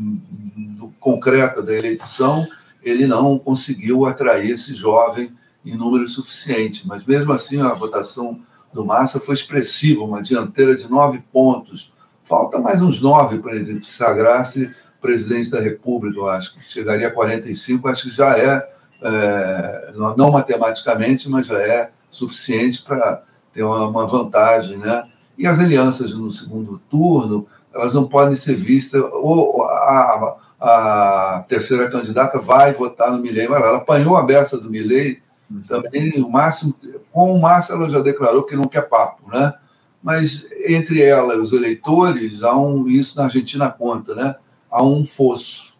concreta 0.99 1.61
da 1.61 1.73
eleição, 1.73 2.45
ele 2.83 3.07
não 3.07 3.37
conseguiu 3.37 4.05
atrair 4.05 4.51
esse 4.51 4.73
jovem 4.73 5.31
em 5.65 5.75
número 5.75 6.07
suficiente. 6.07 6.87
Mas 6.87 7.03
mesmo 7.03 7.33
assim, 7.33 7.59
a 7.59 7.73
votação 7.73 8.39
do 8.71 8.85
Massa 8.85 9.19
foi 9.19 9.33
expressiva, 9.33 10.03
uma 10.03 10.21
dianteira 10.21 10.75
de 10.75 10.89
nove 10.89 11.21
pontos. 11.31 11.91
Falta 12.23 12.59
mais 12.59 12.81
uns 12.81 13.01
nove 13.01 13.39
para 13.39 13.55
ele 13.55 13.83
sagrar-se 13.83 14.73
presidente 15.01 15.49
da 15.49 15.59
República, 15.59 16.19
eu 16.19 16.29
acho 16.29 16.53
que 16.53 16.71
chegaria 16.71 17.07
a 17.07 17.11
45, 17.11 17.87
acho 17.87 18.03
que 18.03 18.15
já 18.15 18.37
é, 18.37 18.69
é 19.01 19.93
não 20.15 20.31
matematicamente, 20.31 21.27
mas 21.27 21.47
já 21.47 21.59
é 21.59 21.89
suficiente 22.11 22.83
para 22.83 23.23
ter 23.51 23.63
uma 23.63 24.05
vantagem, 24.05 24.77
né? 24.77 25.03
E 25.37 25.47
as 25.47 25.59
alianças 25.59 26.13
no 26.13 26.29
segundo 26.29 26.79
turno, 26.87 27.47
elas 27.73 27.93
não 27.93 28.07
podem 28.07 28.35
ser 28.35 28.55
vistas, 28.55 29.01
ou 29.01 29.63
a, 29.63 30.37
a 30.59 31.45
terceira 31.47 31.89
candidata 31.89 32.39
vai 32.39 32.73
votar 32.73 33.11
no 33.11 33.19
Milley, 33.19 33.47
mas 33.47 33.61
ela 33.61 33.77
apanhou 33.77 34.15
a 34.15 34.23
beça 34.23 34.57
do 34.57 34.69
Milley, 34.69 35.21
também 35.67 36.21
o 36.21 36.29
máximo, 36.29 36.73
com 37.11 37.33
o 37.33 37.41
Massa 37.41 37.73
ela 37.73 37.89
já 37.89 37.99
declarou 37.99 38.43
que 38.43 38.55
não 38.55 38.65
quer 38.65 38.87
papo, 38.87 39.29
né? 39.29 39.53
Mas 40.01 40.47
entre 40.65 41.01
ela 41.01 41.35
e 41.35 41.37
os 41.37 41.51
eleitores, 41.51 42.41
há 42.41 42.55
um, 42.57 42.87
isso 42.87 43.17
na 43.17 43.25
Argentina 43.25 43.69
conta, 43.69 44.15
né? 44.15 44.35
Há 44.69 44.83
um 44.83 45.03
fosso, 45.03 45.73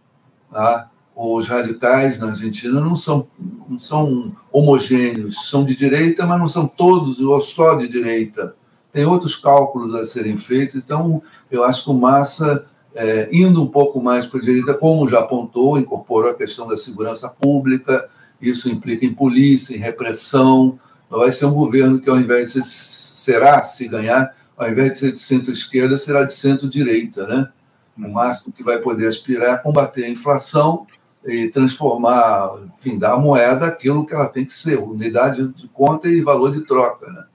tá? 0.52 0.90
Os 1.16 1.48
radicais 1.48 2.20
na 2.20 2.28
Argentina 2.28 2.80
não 2.80 2.96
são, 2.96 3.28
não 3.68 3.80
são 3.80 4.36
homogêneos, 4.52 5.50
são 5.50 5.64
de 5.64 5.76
direita, 5.76 6.26
mas 6.26 6.40
não 6.40 6.50
são 6.50 6.68
todos 6.68 7.20
ou 7.20 7.40
só 7.42 7.76
de 7.76 7.88
direita. 7.88 8.56
Tem 8.92 9.06
outros 9.06 9.36
cálculos 9.36 9.96
a 9.96 10.04
serem 10.04 10.38
feitos, 10.38 10.76
então 10.76 11.22
eu 11.50 11.64
acho 11.64 11.84
que 11.84 11.90
o 11.90 11.94
Massa 11.94 12.66
é, 12.94 13.30
indo 13.32 13.62
um 13.62 13.68
pouco 13.68 14.02
mais 14.02 14.26
para 14.26 14.40
a 14.40 14.44
direita, 14.44 14.74
como 14.74 15.08
já 15.08 15.20
apontou, 15.20 15.78
incorporou 15.78 16.30
a 16.30 16.36
questão 16.36 16.68
da 16.68 16.76
segurança 16.76 17.30
pública, 17.30 18.10
isso 18.42 18.70
implica 18.70 19.06
em 19.06 19.14
polícia, 19.14 19.76
em 19.76 19.80
repressão. 19.80 20.80
Vai 21.10 21.32
ser 21.32 21.46
um 21.46 21.54
governo 21.54 22.00
que, 22.00 22.10
ao 22.10 22.18
invés 22.18 22.54
de 22.54 22.64
ser, 22.64 22.66
será, 22.66 23.64
se 23.64 23.88
ganhar, 23.88 24.36
ao 24.58 24.70
invés 24.70 24.94
de 24.94 24.98
ser 24.98 25.12
de 25.12 25.20
centro-esquerda, 25.20 25.98
será 25.98 26.24
de 26.24 26.34
centro-direita, 26.34 27.28
né? 27.28 27.50
O 27.98 28.10
máximo 28.10 28.54
que 28.54 28.64
vai 28.64 28.80
poder 28.80 29.08
aspirar 29.08 29.56
é 29.56 29.58
combater 29.58 30.06
a 30.06 30.10
inflação 30.10 30.88
e 31.26 31.50
transformar, 31.50 32.52
enfim, 32.78 32.98
dar 32.98 33.14
a 33.14 33.20
moeda 33.20 33.68
aquilo 33.68 34.06
que 34.06 34.14
ela 34.14 34.28
tem 34.28 34.44
que 34.44 34.54
ser, 34.54 34.80
unidade 34.80 35.48
de 35.50 35.68
conta 35.68 36.08
e 36.08 36.22
valor 36.22 36.52
de 36.52 36.62
troca, 36.62 37.12
né? 37.12 37.26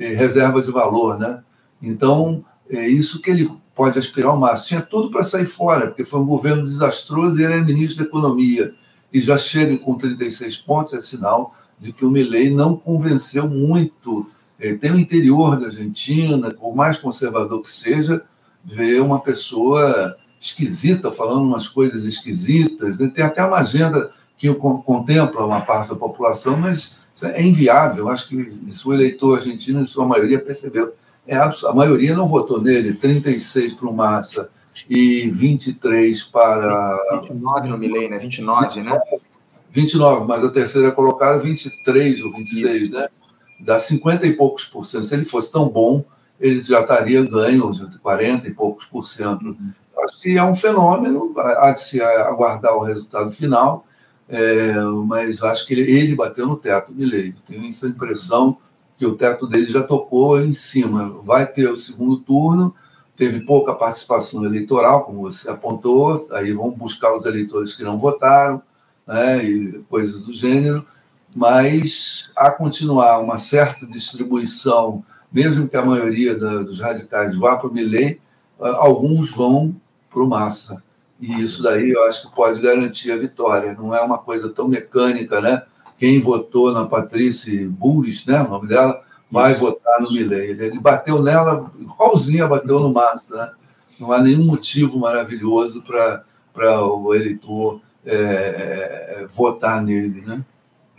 E 0.00 0.14
reserva 0.14 0.62
de 0.62 0.70
valor, 0.70 1.18
né? 1.18 1.42
Então, 1.82 2.42
é 2.70 2.88
isso 2.88 3.20
que 3.20 3.30
ele 3.30 3.50
pode 3.74 3.98
aspirar 3.98 4.30
ao 4.30 4.38
máximo. 4.38 4.68
Tinha 4.68 4.80
tudo 4.80 5.10
para 5.10 5.22
sair 5.22 5.44
fora, 5.44 5.88
porque 5.88 6.06
foi 6.06 6.20
um 6.20 6.26
governo 6.26 6.64
desastroso 6.64 7.38
e 7.38 7.44
ele 7.44 7.52
é 7.52 7.60
ministro 7.60 8.02
da 8.02 8.08
Economia. 8.08 8.74
E 9.12 9.20
já 9.20 9.36
chega 9.36 9.76
com 9.76 9.96
36 9.96 10.56
pontos, 10.56 10.94
é 10.94 11.00
sinal 11.02 11.54
de 11.78 11.92
que 11.92 12.04
o 12.04 12.10
Milley 12.10 12.50
não 12.50 12.74
convenceu 12.76 13.46
muito. 13.46 14.26
Ele 14.58 14.78
tem 14.78 14.90
o 14.90 14.98
interior 14.98 15.58
da 15.58 15.66
Argentina, 15.66 16.50
por 16.50 16.74
mais 16.74 16.98
conservador 16.98 17.62
que 17.62 17.70
seja, 17.70 18.22
ver 18.64 19.02
uma 19.02 19.20
pessoa 19.20 20.16
esquisita 20.40 21.12
falando 21.12 21.44
umas 21.44 21.68
coisas 21.68 22.04
esquisitas. 22.04 22.98
Né? 22.98 23.10
Tem 23.14 23.24
até 23.24 23.44
uma 23.44 23.58
agenda 23.58 24.10
que 24.38 24.52
contempla 24.54 25.44
uma 25.44 25.60
parte 25.60 25.90
da 25.90 25.96
população, 25.96 26.56
mas 26.56 26.96
é 27.22 27.42
inviável. 27.42 28.08
Acho 28.08 28.28
que 28.28 28.36
isso 28.66 28.88
o 28.88 28.94
eleitor 28.94 29.38
argentino, 29.38 29.80
em 29.80 29.86
sua 29.86 30.06
maioria, 30.06 30.38
percebeu 30.38 30.94
é, 31.30 31.36
a 31.36 31.72
maioria 31.72 32.14
não 32.14 32.26
votou 32.26 32.60
nele, 32.60 32.94
36 32.94 33.74
para 33.74 33.88
o 33.88 33.94
Massa 33.94 34.50
e 34.88 35.30
23 35.30 36.22
para. 36.24 37.20
29 37.22 37.68
no 37.68 37.78
Milley, 37.78 38.08
né? 38.08 38.18
29, 38.18 38.82
né? 38.82 38.98
29, 39.70 40.26
mas 40.26 40.42
a 40.42 40.48
terceira 40.48 40.90
colocada, 40.90 41.38
23 41.38 42.22
ou 42.22 42.32
26, 42.32 42.82
Isso. 42.82 42.94
né? 42.94 43.08
Dá 43.60 43.78
50 43.78 44.26
e 44.26 44.32
poucos 44.32 44.64
por 44.64 44.84
cento. 44.84 45.04
Se 45.04 45.14
ele 45.14 45.24
fosse 45.24 45.52
tão 45.52 45.68
bom, 45.68 46.04
ele 46.40 46.60
já 46.62 46.80
estaria 46.80 47.22
ganho 47.22 47.70
de 47.70 47.98
40 47.98 48.48
e 48.48 48.52
poucos 48.52 48.86
por 48.86 49.04
cento. 49.04 49.46
Uhum. 49.46 49.70
Acho 50.04 50.20
que 50.20 50.36
é 50.36 50.42
um 50.42 50.54
fenômeno, 50.54 51.32
há 51.36 51.70
de 51.70 51.80
se 51.80 52.02
aguardar 52.02 52.74
o 52.74 52.82
resultado 52.82 53.30
final. 53.30 53.86
É, 54.30 54.74
mas 55.06 55.42
acho 55.42 55.66
que 55.66 55.74
ele, 55.74 56.14
bateu 56.14 56.46
no 56.46 56.56
teto, 56.56 56.92
Milley. 56.92 57.34
Tenho 57.46 57.68
essa 57.68 57.88
impressão 57.88 58.56
que 58.96 59.04
o 59.04 59.16
teto 59.16 59.46
dele 59.46 59.66
já 59.66 59.82
tocou 59.82 60.40
em 60.40 60.52
cima. 60.52 61.20
Vai 61.24 61.46
ter 61.46 61.68
o 61.68 61.76
segundo 61.76 62.18
turno, 62.18 62.72
teve 63.16 63.40
pouca 63.40 63.74
participação 63.74 64.44
eleitoral, 64.44 65.04
como 65.04 65.22
você 65.22 65.50
apontou, 65.50 66.28
aí 66.30 66.52
vão 66.52 66.70
buscar 66.70 67.14
os 67.14 67.26
eleitores 67.26 67.74
que 67.74 67.82
não 67.82 67.98
votaram, 67.98 68.62
né, 69.06 69.44
e 69.44 69.84
coisas 69.90 70.20
do 70.20 70.32
gênero, 70.32 70.86
mas 71.34 72.30
a 72.36 72.50
continuar 72.50 73.18
uma 73.18 73.36
certa 73.36 73.84
distribuição, 73.84 75.04
mesmo 75.32 75.68
que 75.68 75.76
a 75.76 75.84
maioria 75.84 76.38
da, 76.38 76.62
dos 76.62 76.78
radicais 76.78 77.36
vá 77.36 77.56
para 77.56 77.68
o 77.68 77.72
Milley, 77.72 78.20
alguns 78.58 79.30
vão 79.30 79.74
para 80.08 80.22
o 80.22 80.28
Massa. 80.28 80.82
E 81.20 81.36
isso 81.36 81.62
daí 81.62 81.90
eu 81.90 82.02
acho 82.04 82.28
que 82.28 82.34
pode 82.34 82.60
garantir 82.60 83.12
a 83.12 83.16
vitória. 83.16 83.74
Não 83.74 83.94
é 83.94 84.00
uma 84.00 84.18
coisa 84.18 84.48
tão 84.48 84.66
mecânica, 84.66 85.40
né? 85.40 85.62
Quem 85.98 86.20
votou 86.20 86.72
na 86.72 86.86
Patrícia 86.86 87.68
Bullis, 87.68 88.24
né? 88.24 88.40
O 88.42 88.48
nome 88.48 88.68
dela, 88.68 89.02
vai 89.30 89.52
isso. 89.52 89.60
votar 89.60 90.00
no 90.00 90.10
Milley. 90.10 90.50
Ele, 90.50 90.80
bateu 90.80 91.22
nela 91.22 91.70
igualzinho 91.78 92.48
bateu 92.48 92.80
no 92.80 92.92
Massa, 92.92 93.36
né? 93.36 93.52
Não 93.98 94.12
há 94.12 94.20
nenhum 94.20 94.44
motivo 94.44 94.98
maravilhoso 94.98 95.82
para 95.82 96.82
o 96.82 97.14
eleitor 97.14 97.82
é, 98.04 98.16
é, 98.16 99.26
votar 99.30 99.82
nele, 99.82 100.22
né? 100.22 100.42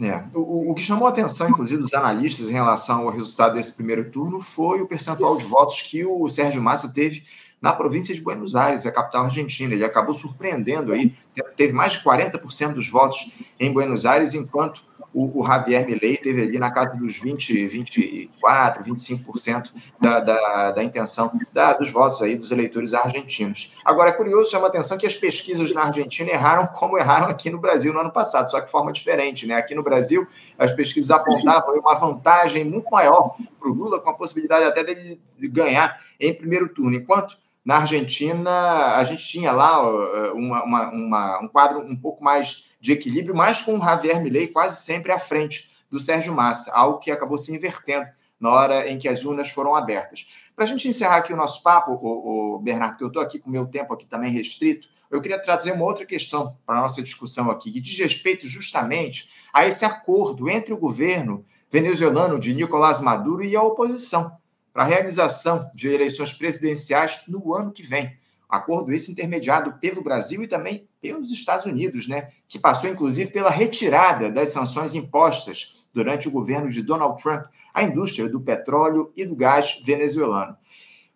É. 0.03 0.23
O, 0.35 0.71
o, 0.71 0.75
que 0.75 0.81
chamou 0.81 1.07
a 1.07 1.11
atenção, 1.11 1.49
inclusive, 1.49 1.81
dos 1.81 1.93
analistas 1.93 2.49
em 2.49 2.53
relação 2.53 3.07
ao 3.07 3.13
resultado 3.13 3.53
desse 3.53 3.73
primeiro 3.73 4.09
turno 4.09 4.41
foi 4.41 4.81
o 4.81 4.87
percentual 4.87 5.37
de 5.37 5.45
votos 5.45 5.81
que 5.81 6.03
o 6.03 6.27
Sérgio 6.27 6.61
Massa 6.61 6.91
teve 6.91 7.23
na 7.61 7.71
província 7.71 8.15
de 8.15 8.21
Buenos 8.21 8.55
Aires, 8.55 8.85
a 8.85 8.91
capital 8.91 9.25
argentina. 9.25 9.73
Ele 9.73 9.85
acabou 9.85 10.15
surpreendendo 10.15 10.91
aí, 10.91 11.13
teve 11.55 11.73
mais 11.73 11.93
de 11.93 11.99
40% 12.03 12.73
dos 12.73 12.89
votos 12.89 13.29
em 13.59 13.71
Buenos 13.71 14.05
Aires, 14.05 14.33
enquanto 14.33 14.83
o, 15.13 15.41
o, 15.41 15.45
Javier 15.45 15.85
Milei 15.85 16.15
teve 16.17 16.43
ali 16.43 16.57
na 16.57 16.71
casa 16.71 16.97
dos 16.97 17.19
20, 17.19 17.67
24, 17.67 18.83
25% 18.83 19.71
da, 19.99 20.21
da, 20.21 20.71
da 20.71 20.83
intenção 20.83 21.31
da, 21.51 21.73
dos 21.73 21.91
votos 21.91 22.21
aí 22.21 22.37
dos 22.37 22.51
eleitores 22.51 22.93
argentinos. 22.93 23.75
Agora, 23.83 24.09
é 24.09 24.13
curioso, 24.13 24.49
chama 24.49 24.67
a 24.67 24.69
atenção 24.69 24.97
que 24.97 25.05
as 25.05 25.15
pesquisas 25.15 25.73
na 25.73 25.83
Argentina 25.83 26.31
erraram 26.31 26.65
como 26.67 26.97
erraram 26.97 27.27
aqui 27.27 27.49
no 27.49 27.59
Brasil 27.59 27.93
no 27.93 27.99
ano 27.99 28.11
passado, 28.11 28.49
só 28.49 28.59
que 28.59 28.67
de 28.67 28.71
forma 28.71 28.93
diferente. 28.93 29.45
Né? 29.45 29.55
Aqui 29.55 29.75
no 29.75 29.83
Brasil, 29.83 30.25
as 30.57 30.71
pesquisas 30.71 31.11
apontavam 31.11 31.75
uma 31.75 31.95
vantagem 31.95 32.63
muito 32.63 32.89
maior 32.89 33.35
para 33.59 33.69
o 33.69 33.73
Lula, 33.73 33.99
com 33.99 34.09
a 34.09 34.13
possibilidade 34.13 34.63
até 34.63 34.83
dele 34.83 35.19
ganhar 35.49 35.99
em 36.19 36.33
primeiro 36.33 36.69
turno, 36.69 36.95
enquanto 36.95 37.40
na 37.63 37.77
Argentina, 37.77 38.95
a 38.95 39.03
gente 39.03 39.25
tinha 39.25 39.51
lá 39.51 40.33
uma, 40.33 40.63
uma, 40.63 40.89
uma, 40.91 41.39
um 41.43 41.47
quadro 41.47 41.79
um 41.79 41.95
pouco 41.95 42.23
mais 42.23 42.71
de 42.79 42.91
equilíbrio, 42.91 43.35
mas 43.35 43.61
com 43.61 43.77
o 43.77 43.79
Javier 43.79 44.21
Milei 44.21 44.47
quase 44.47 44.83
sempre 44.83 45.11
à 45.11 45.19
frente 45.19 45.69
do 45.89 45.99
Sérgio 45.99 46.33
Massa, 46.33 46.71
algo 46.73 46.99
que 46.99 47.11
acabou 47.11 47.37
se 47.37 47.53
invertendo 47.53 48.07
na 48.39 48.49
hora 48.49 48.89
em 48.89 48.97
que 48.97 49.07
as 49.07 49.23
urnas 49.23 49.51
foram 49.51 49.75
abertas. 49.75 50.51
Para 50.55 50.65
a 50.65 50.67
gente 50.67 50.87
encerrar 50.87 51.17
aqui 51.17 51.31
o 51.31 51.37
nosso 51.37 51.61
papo, 51.61 51.91
o, 51.91 52.55
o 52.55 52.59
Bernardo, 52.59 52.97
que 52.97 53.03
eu 53.03 53.07
estou 53.07 53.21
aqui 53.21 53.37
com 53.37 53.49
o 53.49 53.53
meu 53.53 53.67
tempo 53.67 53.93
aqui 53.93 54.07
também 54.07 54.31
restrito, 54.31 54.87
eu 55.11 55.21
queria 55.21 55.39
trazer 55.39 55.73
uma 55.73 55.85
outra 55.85 56.05
questão 56.05 56.57
para 56.65 56.79
a 56.79 56.81
nossa 56.81 57.03
discussão 57.03 57.51
aqui, 57.51 57.69
que 57.69 57.81
diz 57.81 57.99
respeito 57.99 58.47
justamente 58.47 59.29
a 59.53 59.67
esse 59.67 59.85
acordo 59.85 60.49
entre 60.49 60.73
o 60.73 60.77
governo 60.77 61.45
venezuelano 61.69 62.39
de 62.39 62.53
Nicolás 62.53 62.99
Maduro 63.01 63.43
e 63.43 63.55
a 63.55 63.61
oposição 63.61 64.40
para 64.73 64.83
a 64.83 64.87
realização 64.87 65.69
de 65.73 65.89
eleições 65.89 66.33
presidenciais 66.33 67.23
no 67.27 67.53
ano 67.53 67.71
que 67.71 67.83
vem. 67.83 68.15
Acordo 68.49 68.91
esse 68.91 69.11
intermediado 69.11 69.73
pelo 69.79 70.03
Brasil 70.03 70.43
e 70.43 70.47
também 70.47 70.87
pelos 71.01 71.31
Estados 71.31 71.65
Unidos, 71.65 72.07
né, 72.07 72.29
que 72.47 72.59
passou 72.59 72.89
inclusive 72.89 73.31
pela 73.31 73.49
retirada 73.49 74.29
das 74.29 74.49
sanções 74.49 74.93
impostas 74.93 75.87
durante 75.93 76.27
o 76.27 76.31
governo 76.31 76.69
de 76.69 76.81
Donald 76.81 77.21
Trump 77.21 77.45
à 77.73 77.83
indústria 77.83 78.27
do 78.27 78.41
petróleo 78.41 79.11
e 79.15 79.25
do 79.25 79.35
gás 79.35 79.79
venezuelano. 79.83 80.57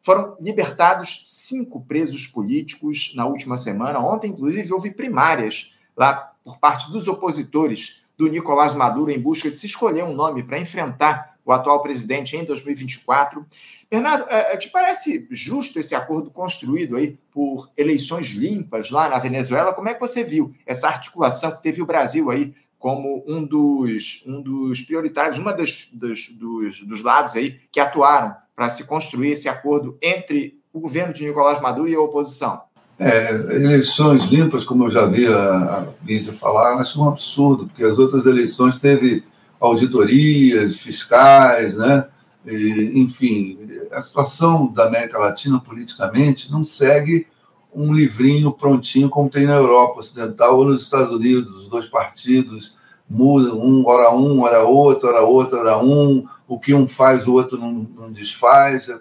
Foram 0.02 0.38
libertados 0.40 1.24
cinco 1.26 1.82
presos 1.82 2.28
políticos 2.28 3.14
na 3.16 3.26
última 3.26 3.58
semana. 3.58 4.00
Ontem, 4.00 4.30
inclusive, 4.30 4.72
houve 4.72 4.92
primárias 4.92 5.74
lá 5.98 6.32
por 6.44 6.60
parte 6.60 6.92
dos 6.92 7.08
opositores 7.08 8.04
do 8.18 8.28
Nicolás 8.28 8.76
Maduro 8.76 9.12
em 9.12 9.20
busca 9.20 9.50
de 9.50 9.58
se 9.58 9.66
escolher 9.66 10.04
um 10.04 10.14
nome 10.14 10.44
para 10.44 10.60
enfrentar 10.60 11.35
o 11.46 11.52
atual 11.52 11.82
presidente 11.82 12.36
em 12.36 12.44
2024. 12.44 13.46
Bernardo, 13.90 14.26
é, 14.30 14.54
é, 14.54 14.58
te 14.58 14.70
parece 14.70 15.28
justo 15.30 15.80
esse 15.80 15.94
acordo 15.94 16.32
construído 16.32 16.98
aí 16.98 17.18
por 17.32 17.70
eleições 17.78 18.28
limpas 18.30 18.90
lá 18.90 19.08
na 19.08 19.20
Venezuela? 19.20 19.74
Como 19.74 19.88
é 19.88 19.94
que 19.94 20.00
você 20.00 20.24
viu 20.24 20.54
essa 20.66 20.88
articulação 20.88 21.52
que 21.52 21.62
teve 21.62 21.82
o 21.82 21.86
Brasil 21.86 22.32
aí 22.32 22.54
como 22.80 23.24
um 23.28 23.46
dos, 23.46 24.24
um 24.28 24.42
dos 24.42 24.82
prioritários, 24.82 25.38
uma 25.38 25.54
dos, 25.54 25.88
dos, 25.94 26.30
dos, 26.32 26.82
dos 26.82 27.04
lados 27.04 27.36
aí 27.36 27.60
que 27.72 27.80
atuaram 27.80 28.36
para 28.56 28.70
se 28.70 28.86
construir 28.86 29.30
esse 29.30 29.48
acordo 29.48 29.98
entre 30.02 30.60
o 30.74 30.80
governo 30.80 31.14
de 31.14 31.26
Nicolás 31.26 31.62
Maduro 31.62 31.90
e 31.90 31.96
a 31.96 32.02
oposição? 32.02 32.62
É, 32.98 33.32
eleições 33.56 34.24
limpas, 34.24 34.64
como 34.64 34.86
eu 34.86 34.90
já 34.90 35.06
vi 35.06 35.28
a, 35.28 35.32
a 35.32 35.88
mídia 36.02 36.32
falar, 36.32 36.78
acho 36.80 37.02
um 37.02 37.08
absurdo, 37.08 37.68
porque 37.68 37.84
as 37.84 37.98
outras 37.98 38.26
eleições 38.26 38.78
teve 38.78 39.24
auditorias 39.66 40.78
fiscais, 40.78 41.76
né? 41.76 42.08
E, 42.46 42.92
enfim, 42.96 43.58
a 43.92 44.02
situação 44.02 44.72
da 44.72 44.86
América 44.86 45.18
Latina 45.18 45.60
politicamente 45.60 46.52
não 46.52 46.64
segue 46.64 47.28
um 47.74 47.94
livrinho 47.94 48.52
prontinho 48.52 49.10
como 49.10 49.30
tem 49.30 49.46
na 49.46 49.56
Europa 49.56 50.00
Ocidental 50.00 50.58
ou 50.58 50.66
nos 50.66 50.84
Estados 50.84 51.14
Unidos, 51.14 51.56
os 51.56 51.68
dois 51.68 51.86
partidos 51.86 52.76
mudam, 53.10 53.60
um 53.60 53.86
hora 53.86 54.16
um, 54.16 54.42
hora 54.42 54.64
outro, 54.64 55.10
hora 55.10 55.22
outro, 55.22 55.60
hora 55.60 55.78
um, 55.78 56.26
o 56.48 56.60
que 56.60 56.74
um 56.74 56.88
faz 56.88 57.28
o 57.28 57.34
outro 57.34 57.58
não, 57.58 57.88
não 57.96 58.12
desfaz. 58.12 58.90
É 58.90 59.00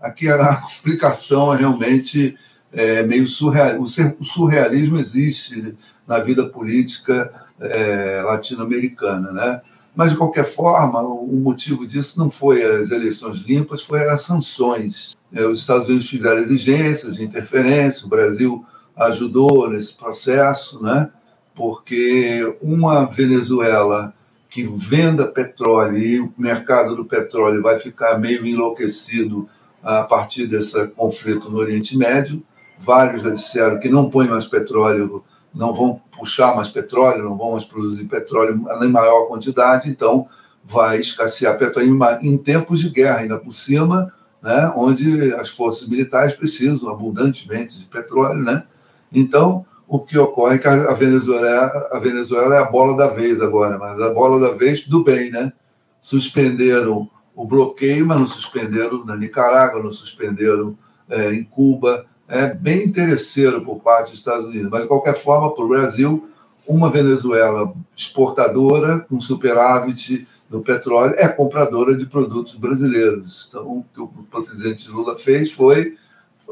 aqui 0.00 0.28
a 0.28 0.56
complicação 0.60 1.54
é 1.54 1.58
realmente 1.58 2.36
é, 2.72 3.02
meio 3.02 3.28
surreal. 3.28 3.80
O 3.80 4.24
surrealismo 4.24 4.98
existe 4.98 5.76
na 6.06 6.18
vida 6.18 6.48
política 6.48 7.32
é, 7.60 8.22
latino-americana, 8.24 9.32
né? 9.32 9.60
Mas, 9.94 10.10
de 10.10 10.16
qualquer 10.16 10.44
forma, 10.44 11.00
o 11.02 11.36
motivo 11.36 11.86
disso 11.86 12.18
não 12.18 12.30
foi 12.30 12.62
as 12.62 12.90
eleições 12.90 13.38
limpas, 13.38 13.82
foi 13.82 14.08
as 14.08 14.22
sanções. 14.22 15.16
É, 15.32 15.44
os 15.44 15.60
Estados 15.60 15.88
Unidos 15.88 16.08
fizeram 16.08 16.40
exigências 16.40 17.16
de 17.16 17.24
interferência, 17.24 18.06
o 18.06 18.08
Brasil 18.08 18.64
ajudou 18.96 19.68
nesse 19.68 19.96
processo, 19.96 20.82
né? 20.82 21.10
porque 21.54 22.56
uma 22.62 23.04
Venezuela 23.04 24.14
que 24.48 24.64
venda 24.64 25.26
petróleo 25.26 25.98
e 25.98 26.20
o 26.20 26.32
mercado 26.36 26.96
do 26.96 27.04
petróleo 27.04 27.62
vai 27.62 27.78
ficar 27.78 28.18
meio 28.18 28.44
enlouquecido 28.46 29.48
a 29.82 30.02
partir 30.02 30.46
desse 30.46 30.88
conflito 30.88 31.50
no 31.50 31.58
Oriente 31.58 31.96
Médio. 31.96 32.42
Vários 32.78 33.22
já 33.22 33.30
disseram 33.30 33.78
que 33.78 33.88
não 33.88 34.10
põe 34.10 34.26
mais 34.26 34.46
petróleo 34.46 35.22
não 35.54 35.74
vão 35.74 36.00
puxar 36.16 36.54
mais 36.54 36.68
petróleo, 36.68 37.24
não 37.24 37.36
vão 37.36 37.52
mais 37.52 37.64
produzir 37.64 38.04
petróleo 38.04 38.64
em 38.82 38.88
maior 38.88 39.26
quantidade, 39.26 39.88
então 39.88 40.26
vai 40.64 41.00
escassear 41.00 41.58
petróleo 41.58 41.98
em 42.22 42.36
tempos 42.36 42.80
de 42.80 42.90
guerra, 42.90 43.18
ainda 43.18 43.38
por 43.38 43.52
cima, 43.52 44.12
né, 44.42 44.72
onde 44.76 45.34
as 45.34 45.48
forças 45.48 45.88
militares 45.88 46.34
precisam 46.34 46.88
abundantemente 46.88 47.78
de 47.78 47.86
petróleo. 47.86 48.42
Né? 48.42 48.62
Então, 49.12 49.66
o 49.88 49.98
que 49.98 50.16
ocorre 50.16 50.54
é 50.54 50.58
que 50.58 50.68
a 50.68 50.94
Venezuela, 50.94 51.88
a 51.90 51.98
Venezuela 51.98 52.54
é 52.54 52.58
a 52.58 52.70
bola 52.70 52.96
da 52.96 53.08
vez 53.08 53.40
agora, 53.40 53.76
mas 53.76 54.00
a 54.00 54.14
bola 54.14 54.38
da 54.38 54.54
vez 54.56 54.86
do 54.86 55.02
bem, 55.02 55.32
né? 55.32 55.52
Suspenderam 56.00 57.10
o 57.34 57.44
bloqueio, 57.44 58.06
mas 58.06 58.18
não 58.18 58.26
suspenderam 58.26 59.04
na 59.04 59.16
Nicarágua, 59.16 59.82
não 59.82 59.92
suspenderam 59.92 60.78
é, 61.08 61.34
em 61.34 61.42
Cuba, 61.42 62.06
é 62.30 62.54
bem 62.54 62.84
interesseiro 62.84 63.60
por 63.62 63.80
parte 63.80 64.10
dos 64.10 64.18
Estados 64.20 64.46
Unidos. 64.46 64.70
Mas, 64.70 64.82
de 64.82 64.88
qualquer 64.88 65.14
forma, 65.14 65.52
para 65.52 65.64
o 65.64 65.68
Brasil, 65.68 66.30
uma 66.66 66.88
Venezuela 66.88 67.74
exportadora, 67.96 69.00
com 69.00 69.20
superávit 69.20 70.26
do 70.48 70.60
petróleo, 70.60 71.14
é 71.18 71.26
compradora 71.26 71.96
de 71.96 72.06
produtos 72.06 72.54
brasileiros. 72.54 73.48
Então, 73.48 73.78
o 73.78 73.84
que 73.92 74.00
o 74.00 74.08
presidente 74.30 74.88
Lula 74.88 75.18
fez 75.18 75.50
foi 75.50 75.96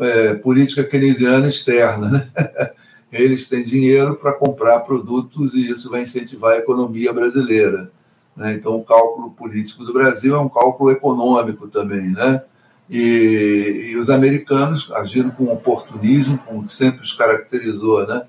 é, 0.01 0.35
política 0.35 0.83
keynesiana 0.83 1.49
externa. 1.49 2.09
Né? 2.09 2.73
Eles 3.13 3.49
têm 3.49 3.63
dinheiro 3.63 4.17
para 4.17 4.35
comprar 4.35 4.81
produtos 4.81 5.55
e 5.55 5.71
isso 5.71 5.91
vai 5.91 6.03
incentivar 6.03 6.55
a 6.55 6.59
economia 6.59 7.13
brasileira. 7.13 7.91
Né? 8.37 8.55
Então, 8.55 8.77
o 8.77 8.85
cálculo 8.85 9.31
político 9.31 9.85
do 9.85 9.93
Brasil 9.93 10.35
é 10.35 10.41
um 10.41 10.49
cálculo 10.49 10.91
econômico 10.91 11.69
também, 11.69 12.11
né? 12.11 12.43
E, 12.91 13.91
e, 13.91 13.97
os 13.97 14.09
americanos 14.09 14.91
agiram 14.93 15.31
com 15.31 15.53
oportunismo, 15.53 16.39
como 16.39 16.69
sempre 16.71 17.03
os 17.03 17.13
caracterizou, 17.13 18.07
né? 18.07 18.23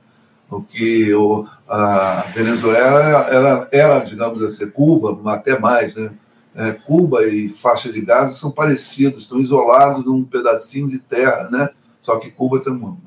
O 0.50 0.62
que 0.62 1.14
o, 1.14 1.48
a 1.68 2.26
Venezuela 2.34 3.00
era, 3.30 3.70
era, 3.72 4.00
digamos 4.00 4.42
assim, 4.42 4.70
Cuba, 4.70 5.18
até 5.32 5.58
mais, 5.58 5.96
né? 5.96 6.12
É, 6.56 6.72
Cuba 6.72 7.26
e 7.26 7.48
faixa 7.50 7.92
de 7.92 8.02
Gaza 8.02 8.34
são 8.34 8.52
parecidos, 8.52 9.24
estão 9.24 9.40
isolados 9.40 10.04
num 10.04 10.26
pedacinho 10.26 10.90
de 10.90 11.00
terra, 11.00 11.48
né? 11.50 11.70
Só 12.02 12.18
que 12.18 12.32
Cuba 12.32 12.60
tem 12.60 12.74
uma, 12.74 12.98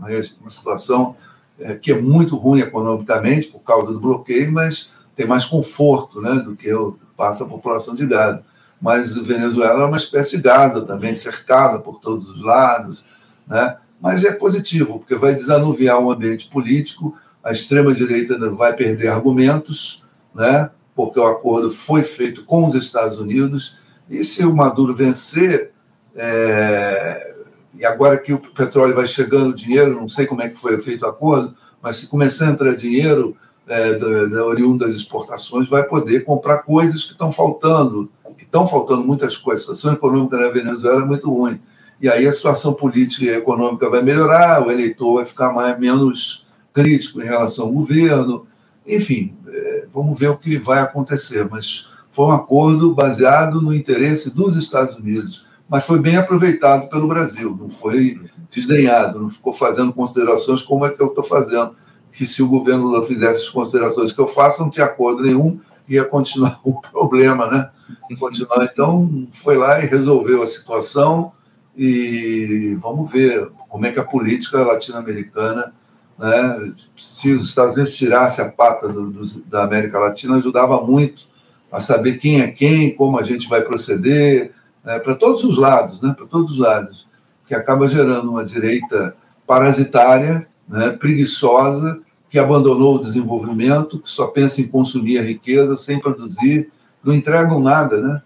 uma 0.41 0.51
situação 0.51 1.17
é, 1.59 1.75
que 1.75 1.93
é 1.93 2.01
muito 2.01 2.37
ruim 2.37 2.61
economicamente 2.61 3.49
por 3.49 3.61
causa 3.61 3.93
do 3.93 4.01
bloqueio, 4.01 4.51
mas 4.53 4.91
tem 5.15 5.27
mais 5.27 5.45
conforto 5.45 6.21
né, 6.21 6.35
do 6.37 6.57
que 6.57 6.71
passa 7.17 7.45
a 7.45 7.49
população 7.49 7.95
de 7.95 8.07
Gaza. 8.07 8.45
Mas 8.83 9.15
Venezuela 9.15 9.85
é 9.85 9.87
uma 9.87 9.97
espécie 9.97 10.37
de 10.37 10.43
Gaza 10.43 10.83
também, 10.83 11.15
cercada 11.15 11.79
por 11.79 12.01
todos 12.01 12.29
os 12.29 12.43
lados, 12.43 13.05
né? 13.47 13.77
mas 14.01 14.25
é 14.25 14.33
positivo, 14.33 14.99
porque 14.99 15.15
vai 15.15 15.33
desanuviar 15.33 16.01
o 16.01 16.11
ambiente 16.11 16.49
político, 16.49 17.17
a 17.45 17.53
extrema-direita 17.53 18.37
vai 18.51 18.75
perder 18.75 19.07
argumentos, 19.07 20.03
né? 20.35 20.69
porque 20.97 21.21
o 21.21 21.27
acordo 21.27 21.71
foi 21.71 22.03
feito 22.03 22.45
com 22.45 22.67
os 22.67 22.75
Estados 22.75 23.21
Unidos, 23.21 23.79
e 24.11 24.25
se 24.25 24.45
o 24.45 24.55
Maduro 24.55 24.93
vencer, 24.97 25.71
é... 26.17 27.37
e 27.79 27.87
agora 27.87 28.19
que 28.19 28.33
o 28.33 28.39
petróleo 28.39 28.97
vai 28.97 29.07
chegando 29.07 29.55
dinheiro, 29.55 29.95
não 29.95 30.09
sei 30.09 30.27
como 30.27 30.43
é 30.43 30.49
que 30.49 30.59
foi 30.59 30.81
feito 30.81 31.07
o 31.07 31.09
acordo, 31.09 31.55
mas 31.81 31.97
se 31.97 32.09
começar 32.09 32.49
a 32.49 32.51
entrar 32.51 32.75
dinheiro 32.75 33.37
é, 33.67 33.95
da, 33.95 34.27
da 34.27 34.45
oriundo 34.45 34.85
das 34.85 34.95
exportações, 34.95 35.69
vai 35.69 35.85
poder 35.85 36.25
comprar 36.25 36.59
coisas 36.63 37.05
que 37.05 37.13
estão 37.13 37.31
faltando, 37.31 38.11
que 38.37 38.45
estão 38.45 38.67
faltando 38.67 39.05
muitas 39.05 39.37
coisas. 39.37 39.63
A 39.63 39.75
situação 39.75 39.93
econômica 39.93 40.39
da 40.39 40.49
Venezuela 40.51 41.03
é 41.03 41.07
muito 41.07 41.33
ruim. 41.33 41.61
E 42.01 42.09
aí 42.09 42.27
a 42.27 42.33
situação 42.33 42.75
política 42.75 43.25
e 43.25 43.29
econômica 43.29 43.89
vai 43.89 44.03
melhorar, 44.03 44.67
o 44.67 44.71
eleitor 44.73 45.15
vai 45.15 45.25
ficar 45.25 45.53
mais, 45.53 45.79
menos 45.79 46.47
crítico 46.73 47.21
em 47.21 47.25
relação 47.25 47.67
ao 47.67 47.73
governo. 47.73 48.47
Enfim, 48.87 49.35
é, 49.47 49.87
vamos 49.95 50.19
ver 50.19 50.29
o 50.29 50.37
que 50.37 50.59
vai 50.59 50.81
acontecer. 50.81 51.49
Mas 51.49 51.89
foi 52.11 52.27
um 52.27 52.33
acordo 52.33 52.93
baseado 52.95 53.61
no 53.63 53.75
interesse 53.75 54.35
dos 54.35 54.57
Estados 54.57 54.97
Unidos, 54.97 55.47
mas 55.69 55.85
foi 55.85 55.99
bem 55.99 56.17
aproveitado 56.17 56.89
pelo 56.91 57.09
Brasil, 57.09 57.57
não 57.59 57.71
foi 57.71 58.21
desdenhado, 58.51 59.19
não 59.19 59.31
ficou 59.31 59.53
fazendo 59.53 59.93
considerações 59.93 60.63
como 60.63 60.85
é 60.85 60.91
que 60.91 61.03
eu 61.03 61.07
estou 61.07 61.25
fazendo. 61.25 61.75
Que 62.13 62.27
se 62.27 62.43
o 62.43 62.49
governo 62.49 62.85
Lula 62.85 63.05
fizesse 63.05 63.43
as 63.43 63.49
considerações 63.49 64.13
que 64.13 64.21
eu 64.21 64.29
faço, 64.29 64.63
não 64.63 64.71
tinha 64.71 64.87
acordo 64.87 65.23
nenhum, 65.23 65.59
ia 65.89 66.05
continuar 66.05 66.61
o 66.65 66.81
problema, 66.81 67.47
né? 67.51 67.71
Continuar. 68.19 68.69
Então, 68.71 69.27
foi 69.33 69.57
lá 69.57 69.83
e 69.83 69.87
resolveu 69.87 70.43
a 70.43 70.47
situação 70.47 71.33
e 71.77 72.77
vamos 72.81 73.11
ver 73.11 73.51
como 73.69 73.87
é 73.87 73.93
que 73.93 73.99
a 73.99 74.05
política 74.05 74.59
latino-americana, 74.59 75.73
né, 76.19 76.73
se 76.97 77.33
os 77.33 77.45
Estados 77.45 77.75
Unidos 77.77 77.97
tirassem 77.97 78.45
a 78.45 78.51
pata 78.51 78.89
do, 78.89 79.11
do, 79.11 79.41
da 79.45 79.65
América 79.65 79.99
Latina, 79.99 80.37
ajudava 80.37 80.85
muito 80.85 81.27
a 81.71 81.81
saber 81.81 82.19
quem 82.19 82.43
é 82.43 82.49
quem, 82.49 82.95
como 82.95 83.19
a 83.19 83.23
gente 83.23 83.49
vai 83.49 83.63
proceder, 83.63 84.53
né, 84.85 84.99
para 84.99 85.15
todos 85.15 85.43
os 85.43 85.57
lados, 85.57 86.03
né, 86.03 86.13
para 86.15 86.27
todos 86.27 86.53
os 86.53 86.59
lados, 86.59 87.09
que 87.47 87.55
acaba 87.55 87.89
gerando 87.89 88.31
uma 88.31 88.45
direita 88.45 89.17
parasitária, 89.47 90.47
né, 90.73 90.91
preguiçosa, 90.91 92.01
que 92.29 92.39
abandonou 92.39 92.97
o 92.97 93.01
desenvolvimento, 93.01 94.01
que 94.01 94.11
só 94.11 94.27
pensa 94.27 94.61
em 94.61 94.67
consumir 94.67 95.19
a 95.19 95.23
riqueza 95.23 95.77
sem 95.77 96.01
produzir, 96.01 96.71
não 97.05 97.13
entregam 97.13 97.61
nada, 97.61 98.01
né? 98.01 98.23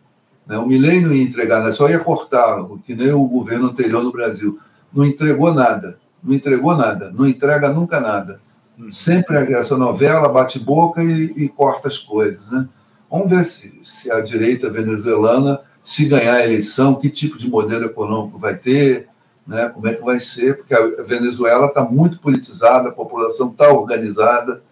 Né? 0.46 0.56
O 0.58 0.66
Milley 0.66 1.00
não 1.00 1.12
ia 1.12 1.24
entregar, 1.24 1.70
só 1.72 1.88
ia 1.88 1.98
cortar, 1.98 2.64
que 2.84 2.94
nem 2.94 3.12
o 3.12 3.24
governo 3.24 3.66
anterior 3.66 4.02
no 4.02 4.12
Brasil. 4.12 4.58
Não 4.92 5.04
entregou 5.04 5.52
nada, 5.52 5.98
não 6.22 6.32
entregou 6.32 6.76
nada, 6.76 7.10
não 7.10 7.26
entrega 7.26 7.72
nunca 7.72 7.98
nada. 7.98 8.38
Sempre 8.90 9.36
essa 9.54 9.76
novela 9.76 10.28
bate 10.28 10.58
boca 10.58 11.02
e, 11.02 11.32
e 11.36 11.48
corta 11.48 11.88
as 11.88 11.98
coisas. 11.98 12.50
Né? 12.50 12.68
Vamos 13.10 13.28
ver 13.28 13.44
se, 13.44 13.72
se 13.82 14.10
a 14.10 14.20
direita 14.20 14.70
venezuelana, 14.70 15.60
se 15.82 16.06
ganhar 16.06 16.34
a 16.34 16.44
eleição, 16.44 16.94
que 16.94 17.10
tipo 17.10 17.36
de 17.38 17.48
modelo 17.48 17.86
econômico 17.86 18.38
vai 18.38 18.54
ter, 18.54 19.08
né? 19.46 19.68
como 19.68 19.86
é 19.88 19.94
que 19.94 20.02
vai 20.02 20.18
ser, 20.18 20.56
porque 20.56 20.74
a 20.74 21.02
Venezuela 21.02 21.66
está 21.66 21.82
muito 21.82 22.18
politizada, 22.18 22.88
a 22.88 22.92
população 22.92 23.50
está 23.50 23.70
organizada, 23.70 24.62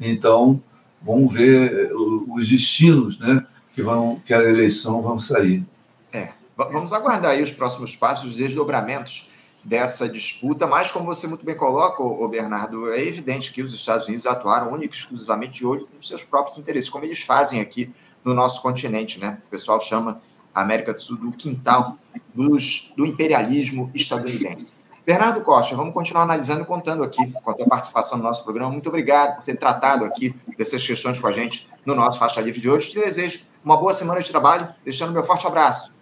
então 0.00 0.60
vamos 1.02 1.32
ver 1.32 1.92
os 1.94 2.48
destinos, 2.48 3.18
né? 3.18 3.46
que, 3.74 3.82
vão, 3.82 4.20
que 4.24 4.32
a 4.32 4.42
eleição 4.42 5.02
vão 5.02 5.18
sair. 5.18 5.64
É, 6.12 6.30
vamos 6.56 6.92
aguardar 6.92 7.32
aí 7.32 7.42
os 7.42 7.52
próximos 7.52 7.96
passos, 7.96 8.32
os 8.32 8.36
desdobramentos 8.36 9.28
dessa 9.64 10.08
disputa, 10.08 10.66
mas 10.66 10.90
como 10.90 11.06
você 11.06 11.26
muito 11.26 11.44
bem 11.44 11.56
coloca, 11.56 12.02
o 12.02 12.26
Bernardo, 12.26 12.92
é 12.92 13.00
evidente 13.00 13.52
que 13.52 13.62
os 13.62 13.72
Estados 13.72 14.06
Unidos 14.08 14.26
atuaram 14.26 14.72
única 14.72 14.94
e 14.94 14.98
exclusivamente 14.98 15.60
de 15.60 15.66
olho 15.66 15.88
nos 15.96 16.08
seus 16.08 16.24
próprios 16.24 16.58
interesses, 16.58 16.90
como 16.90 17.04
eles 17.04 17.22
fazem 17.22 17.60
aqui 17.60 17.92
no 18.24 18.34
nosso 18.34 18.60
continente, 18.60 19.18
né? 19.20 19.38
O 19.46 19.50
pessoal 19.50 19.80
chama 19.80 20.20
América 20.54 20.92
do 20.92 21.00
Sul 21.00 21.16
do 21.16 21.32
quintal 21.32 21.96
dos, 22.34 22.92
do 22.96 23.06
imperialismo 23.06 23.90
estadunidense. 23.94 24.74
Bernardo 25.04 25.40
Costa, 25.40 25.74
vamos 25.74 25.92
continuar 25.92 26.22
analisando 26.22 26.62
e 26.62 26.64
contando 26.64 27.02
aqui 27.02 27.32
com 27.32 27.50
a 27.50 27.54
tua 27.54 27.66
participação 27.66 28.18
no 28.18 28.24
nosso 28.24 28.44
programa. 28.44 28.70
Muito 28.70 28.88
obrigado 28.88 29.36
por 29.36 29.44
ter 29.44 29.56
tratado 29.56 30.04
aqui 30.04 30.34
dessas 30.56 30.86
questões 30.86 31.18
com 31.18 31.26
a 31.26 31.32
gente 31.32 31.68
no 31.84 31.94
nosso 31.94 32.20
Faixa 32.20 32.40
Livre 32.40 32.60
de 32.60 32.70
hoje. 32.70 32.90
Te 32.90 33.00
desejo 33.00 33.40
uma 33.64 33.76
boa 33.76 33.92
semana 33.92 34.20
de 34.20 34.30
trabalho, 34.30 34.68
deixando 34.84 35.12
meu 35.12 35.24
forte 35.24 35.46
abraço. 35.46 35.92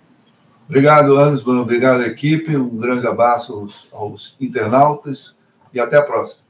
Obrigado, 0.68 1.16
Anderson. 1.16 1.60
Obrigado, 1.60 2.02
equipe. 2.02 2.54
Um 2.56 2.76
grande 2.76 3.06
abraço 3.06 3.54
aos, 3.54 3.88
aos 3.90 4.36
internautas 4.38 5.34
e 5.72 5.80
até 5.80 5.96
a 5.96 6.02
próxima. 6.02 6.42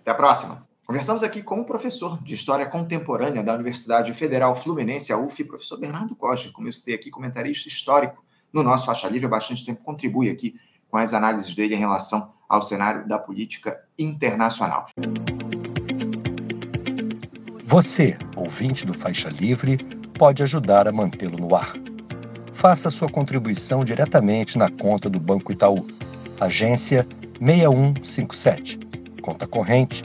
Até 0.00 0.10
a 0.10 0.14
próxima. 0.14 0.73
Conversamos 0.86 1.22
aqui 1.22 1.42
com 1.42 1.60
o 1.60 1.64
professor 1.64 2.22
de 2.22 2.34
História 2.34 2.66
Contemporânea 2.66 3.42
da 3.42 3.54
Universidade 3.54 4.12
Federal 4.12 4.54
Fluminense, 4.54 5.14
a 5.14 5.18
UF, 5.18 5.42
professor 5.44 5.80
Bernardo 5.80 6.14
Costa, 6.14 6.50
como 6.52 6.68
eu 6.68 6.72
citei 6.74 6.94
aqui, 6.94 7.10
comentarista 7.10 7.68
histórico 7.68 8.22
no 8.52 8.62
nosso 8.62 8.84
Faixa 8.84 9.08
Livre 9.08 9.24
há 9.24 9.30
bastante 9.30 9.64
tempo, 9.64 9.82
contribui 9.82 10.28
aqui 10.28 10.60
com 10.90 10.98
as 10.98 11.14
análises 11.14 11.54
dele 11.54 11.74
em 11.74 11.78
relação 11.78 12.34
ao 12.46 12.60
cenário 12.60 13.08
da 13.08 13.18
política 13.18 13.80
internacional. 13.98 14.84
Você, 17.64 18.18
ouvinte 18.36 18.84
do 18.84 18.92
Faixa 18.92 19.30
Livre, 19.30 19.78
pode 20.18 20.42
ajudar 20.42 20.86
a 20.86 20.92
mantê-lo 20.92 21.38
no 21.38 21.56
ar. 21.56 21.72
Faça 22.52 22.90
sua 22.90 23.08
contribuição 23.08 23.86
diretamente 23.86 24.58
na 24.58 24.70
conta 24.70 25.08
do 25.08 25.18
Banco 25.18 25.50
Itaú, 25.50 25.86
agência 26.38 27.08
6157, 27.40 28.78
conta 29.22 29.46
corrente 29.46 30.04